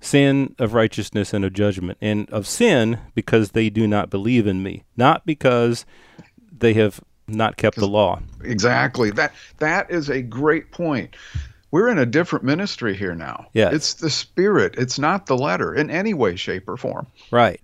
sin, 0.00 0.54
of 0.58 0.72
righteousness, 0.72 1.34
and 1.34 1.44
of 1.44 1.52
judgment. 1.52 1.98
And 2.00 2.30
of 2.30 2.46
sin 2.46 3.00
because 3.14 3.50
they 3.50 3.68
do 3.68 3.86
not 3.86 4.08
believe 4.08 4.46
in 4.46 4.62
me, 4.62 4.84
not 4.96 5.26
because 5.26 5.84
they 6.50 6.72
have 6.74 7.00
not 7.30 7.56
kept 7.56 7.76
the 7.76 7.88
law. 7.88 8.20
Exactly. 8.42 9.10
That 9.10 9.32
that 9.58 9.90
is 9.90 10.08
a 10.08 10.22
great 10.22 10.70
point. 10.70 11.16
We're 11.70 11.88
in 11.88 11.98
a 11.98 12.06
different 12.06 12.44
ministry 12.44 12.96
here 12.96 13.14
now. 13.14 13.46
Yeah. 13.52 13.70
It's 13.72 13.94
the 13.94 14.10
spirit. 14.10 14.74
It's 14.76 14.98
not 14.98 15.26
the 15.26 15.38
letter 15.38 15.72
in 15.74 15.88
any 15.88 16.14
way, 16.14 16.34
shape, 16.34 16.68
or 16.68 16.76
form. 16.76 17.06
Right. 17.30 17.60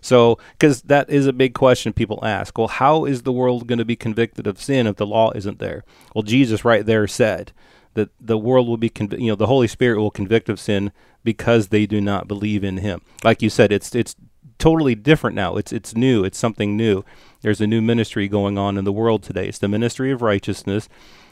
So, 0.00 0.38
because 0.52 0.82
that 0.82 1.10
is 1.10 1.26
a 1.26 1.32
big 1.32 1.54
question 1.54 1.92
people 1.92 2.24
ask. 2.24 2.56
Well, 2.56 2.68
how 2.68 3.04
is 3.04 3.22
the 3.22 3.32
world 3.32 3.66
going 3.66 3.80
to 3.80 3.84
be 3.84 3.96
convicted 3.96 4.46
of 4.46 4.62
sin 4.62 4.86
if 4.86 4.96
the 4.96 5.06
law 5.06 5.32
isn't 5.34 5.58
there? 5.58 5.84
Well, 6.14 6.22
Jesus 6.22 6.64
right 6.64 6.86
there 6.86 7.08
said 7.08 7.52
that 7.94 8.10
the 8.20 8.38
world 8.38 8.68
will 8.68 8.76
be, 8.76 8.90
conv- 8.90 9.18
you 9.20 9.26
know, 9.26 9.34
the 9.34 9.46
Holy 9.46 9.66
Spirit 9.66 9.98
will 9.98 10.12
convict 10.12 10.48
of 10.48 10.60
sin 10.60 10.92
because 11.24 11.68
they 11.68 11.84
do 11.84 12.00
not 12.00 12.28
believe 12.28 12.62
in 12.62 12.76
Him. 12.76 13.02
Like 13.24 13.42
you 13.42 13.50
said, 13.50 13.72
it's 13.72 13.92
it's 13.94 14.14
totally 14.58 14.94
different 14.94 15.34
now. 15.34 15.56
It's 15.56 15.72
it's 15.72 15.96
new. 15.96 16.24
It's 16.24 16.38
something 16.38 16.76
new. 16.76 17.04
There's 17.42 17.60
a 17.60 17.66
new 17.66 17.80
ministry 17.80 18.28
going 18.28 18.58
on 18.58 18.76
in 18.76 18.84
the 18.84 18.92
world 18.92 19.22
today. 19.22 19.46
It's 19.46 19.58
the 19.58 19.68
ministry 19.68 20.10
of 20.10 20.22
righteousness, 20.22 20.88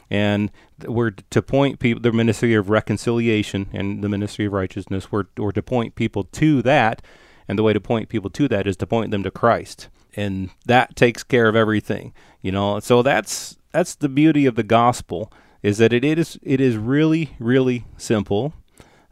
and 0.09 0.51
we're 0.85 1.11
to 1.11 1.41
point 1.41 1.79
people 1.79 2.01
the 2.01 2.11
ministry 2.11 2.53
of 2.53 2.69
reconciliation 2.69 3.67
and 3.73 4.03
the 4.03 4.09
ministry 4.09 4.45
of 4.45 4.53
righteousness. 4.53 5.11
We're 5.11 5.25
we're 5.37 5.51
to 5.51 5.63
point 5.63 5.95
people 5.95 6.23
to 6.23 6.61
that, 6.61 7.01
and 7.47 7.59
the 7.59 7.63
way 7.63 7.73
to 7.73 7.81
point 7.81 8.09
people 8.09 8.29
to 8.31 8.47
that 8.47 8.67
is 8.67 8.77
to 8.77 8.87
point 8.87 9.11
them 9.11 9.23
to 9.23 9.31
Christ, 9.31 9.89
and 10.15 10.49
that 10.65 10.95
takes 10.95 11.23
care 11.23 11.49
of 11.49 11.55
everything. 11.55 12.13
You 12.41 12.51
know, 12.51 12.79
so 12.79 13.01
that's 13.01 13.57
that's 13.71 13.95
the 13.95 14.09
beauty 14.09 14.45
of 14.45 14.55
the 14.55 14.63
gospel 14.63 15.31
is 15.61 15.77
that 15.79 15.91
it 15.91 16.03
is 16.03 16.39
it 16.41 16.61
is 16.61 16.77
really 16.77 17.35
really 17.39 17.85
simple. 17.97 18.53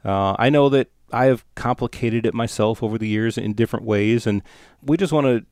Uh, 0.04 0.36
I 0.38 0.50
know 0.50 0.70
that 0.70 0.92
I 1.12 1.26
have 1.26 1.46
complicated 1.56 2.26
it 2.26 2.34
myself 2.34 2.82
over 2.82 2.98
the 2.98 3.08
years 3.08 3.38
in 3.38 3.54
different 3.54 3.86
ways, 3.86 4.26
and 4.26 4.42
we 4.82 4.98
just 4.98 5.14
want 5.14 5.26
to 5.26 5.46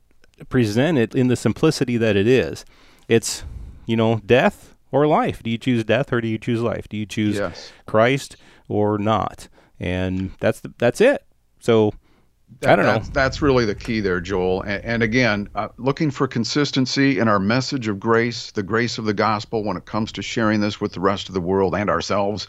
present 0.49 0.97
it 0.97 1.15
in 1.15 1.27
the 1.27 1.35
simplicity 1.35 1.97
that 1.97 2.15
it 2.15 2.27
is. 2.27 2.65
It's, 3.07 3.43
you 3.85 3.95
know, 3.95 4.21
death 4.25 4.75
or 4.91 5.07
life. 5.07 5.43
Do 5.43 5.49
you 5.49 5.57
choose 5.57 5.83
death 5.83 6.13
or 6.13 6.21
do 6.21 6.27
you 6.27 6.37
choose 6.37 6.61
life? 6.61 6.87
Do 6.87 6.97
you 6.97 7.05
choose 7.05 7.37
yes. 7.37 7.71
Christ 7.85 8.35
or 8.67 8.97
not? 8.97 9.47
And 9.79 10.31
that's 10.39 10.61
the, 10.61 10.73
that's 10.77 11.01
it. 11.01 11.25
So 11.59 11.93
that, 12.61 12.71
I 12.71 12.75
don't 12.75 12.85
that's, 12.85 13.07
know. 13.07 13.13
That's 13.13 13.41
really 13.41 13.65
the 13.65 13.75
key 13.75 13.99
there, 13.99 14.21
Joel. 14.21 14.61
And, 14.61 14.83
and 14.85 15.03
again, 15.03 15.49
uh, 15.55 15.69
looking 15.77 16.11
for 16.11 16.27
consistency 16.27 17.19
in 17.19 17.27
our 17.27 17.39
message 17.39 17.87
of 17.87 17.99
grace, 17.99 18.51
the 18.51 18.63
grace 18.63 18.97
of 18.97 19.05
the 19.05 19.13
gospel, 19.13 19.63
when 19.63 19.77
it 19.77 19.85
comes 19.85 20.11
to 20.13 20.21
sharing 20.21 20.61
this 20.61 20.79
with 20.79 20.93
the 20.93 20.99
rest 20.99 21.27
of 21.27 21.33
the 21.33 21.41
world 21.41 21.75
and 21.75 21.89
ourselves. 21.89 22.47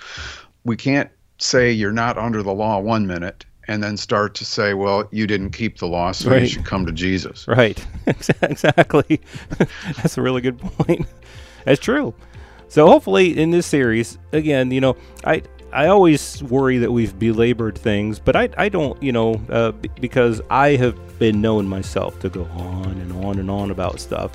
We 0.64 0.76
can't 0.76 1.10
say 1.38 1.72
you're 1.72 1.92
not 1.92 2.16
under 2.16 2.42
the 2.42 2.52
law 2.52 2.78
one 2.78 3.06
minute 3.06 3.44
and 3.68 3.82
then 3.82 3.96
start 3.96 4.34
to 4.36 4.44
say, 4.44 4.74
well, 4.74 5.08
you 5.10 5.26
didn't 5.26 5.50
keep 5.50 5.78
the 5.78 5.86
law, 5.86 6.12
so 6.12 6.30
right. 6.30 6.42
you 6.42 6.48
should 6.48 6.64
come 6.64 6.86
to 6.86 6.92
Jesus. 6.92 7.46
Right. 7.48 7.84
exactly. 8.06 9.20
That's 9.96 10.18
a 10.18 10.22
really 10.22 10.40
good 10.40 10.58
point. 10.58 11.06
That's 11.64 11.80
true. 11.80 12.14
So 12.68 12.86
hopefully 12.86 13.38
in 13.38 13.50
this 13.50 13.66
series, 13.66 14.18
again, 14.32 14.70
you 14.70 14.80
know, 14.80 14.96
I 15.24 15.42
I 15.72 15.88
always 15.88 16.40
worry 16.42 16.78
that 16.78 16.92
we've 16.92 17.18
belabored 17.18 17.76
things, 17.76 18.20
but 18.20 18.36
I, 18.36 18.48
I 18.56 18.68
don't, 18.68 19.00
you 19.02 19.10
know, 19.10 19.40
uh, 19.48 19.72
b- 19.72 19.90
because 20.00 20.40
I 20.48 20.76
have 20.76 21.18
been 21.18 21.40
known 21.40 21.66
myself 21.66 22.20
to 22.20 22.28
go 22.28 22.44
on 22.44 22.92
and 22.92 23.24
on 23.24 23.40
and 23.40 23.50
on 23.50 23.72
about 23.72 23.98
stuff. 23.98 24.32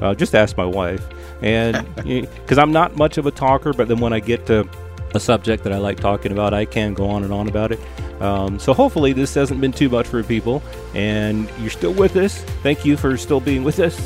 Uh, 0.00 0.14
just 0.14 0.34
ask 0.34 0.56
my 0.56 0.64
wife, 0.64 1.06
and 1.42 1.86
because 1.96 2.56
I'm 2.56 2.72
not 2.72 2.96
much 2.96 3.18
of 3.18 3.26
a 3.26 3.30
talker, 3.30 3.74
but 3.74 3.88
then 3.88 4.00
when 4.00 4.14
I 4.14 4.20
get 4.20 4.46
to 4.46 4.66
a 5.14 5.20
subject 5.20 5.64
that 5.64 5.72
I 5.72 5.78
like 5.78 6.00
talking 6.00 6.32
about, 6.32 6.54
I 6.54 6.64
can 6.64 6.94
go 6.94 7.08
on 7.08 7.24
and 7.24 7.32
on 7.32 7.48
about 7.48 7.72
it. 7.72 7.80
Um, 8.20 8.58
so 8.58 8.74
hopefully 8.74 9.12
this 9.12 9.34
hasn't 9.34 9.60
been 9.60 9.72
too 9.72 9.88
much 9.88 10.06
for 10.06 10.22
people, 10.22 10.62
and 10.94 11.48
you're 11.60 11.70
still 11.70 11.94
with 11.94 12.16
us. 12.16 12.42
Thank 12.62 12.84
you 12.84 12.96
for 12.96 13.16
still 13.16 13.40
being 13.40 13.64
with 13.64 13.78
us, 13.78 13.98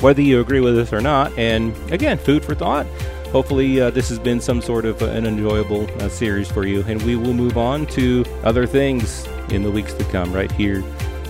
whether 0.00 0.22
you 0.22 0.40
agree 0.40 0.60
with 0.60 0.78
us 0.78 0.92
or 0.92 1.00
not. 1.00 1.36
And 1.38 1.74
again, 1.92 2.18
food 2.18 2.44
for 2.44 2.54
thought. 2.54 2.86
Hopefully, 3.30 3.80
uh, 3.80 3.90
this 3.90 4.08
has 4.08 4.18
been 4.18 4.40
some 4.40 4.60
sort 4.60 4.84
of 4.84 5.00
uh, 5.02 5.06
an 5.06 5.24
enjoyable 5.24 5.88
uh, 6.02 6.08
series 6.08 6.50
for 6.50 6.66
you, 6.66 6.82
and 6.88 7.00
we 7.02 7.14
will 7.14 7.32
move 7.32 7.56
on 7.56 7.86
to 7.86 8.24
other 8.42 8.66
things 8.66 9.24
in 9.50 9.62
the 9.62 9.70
weeks 9.70 9.94
to 9.94 10.04
come 10.06 10.32
right 10.32 10.50
here 10.50 10.82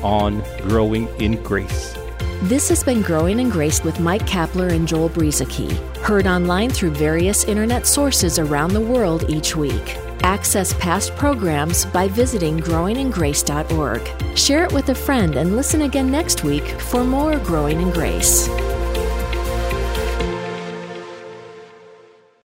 on 0.03 0.43
Growing 0.63 1.09
in 1.21 1.43
Grace. 1.43 2.00
This 2.45 2.71
has 2.71 2.83
been 2.83 3.03
Growing 3.03 3.39
in 3.39 3.51
Grace 3.51 3.85
with 3.85 4.01
Mike 4.01 4.27
Kapler 4.27 4.73
and 4.73 4.89
Joel 4.89 5.11
Brueseke, 5.11 5.77
heard 5.99 6.27
online 6.27 6.71
through 6.71 6.93
various 6.93 7.45
internet 7.45 7.87
sources 7.87 8.39
around 8.39 8.73
the 8.73 8.81
world 8.81 9.29
each 9.29 9.55
week. 9.55 9.99
Access 10.23 10.73
past 10.73 11.15
programs 11.17 11.85
by 11.85 12.09
visiting 12.09 12.59
growingingrace.org. 12.59 14.39
Share 14.39 14.65
it 14.65 14.73
with 14.73 14.89
a 14.89 14.95
friend 14.95 15.37
and 15.37 15.55
listen 15.55 15.83
again 15.83 16.11
next 16.11 16.43
week 16.43 16.65
for 16.81 17.05
more 17.05 17.39
Growing 17.41 17.79
in 17.83 17.91
Grace. 17.91 18.49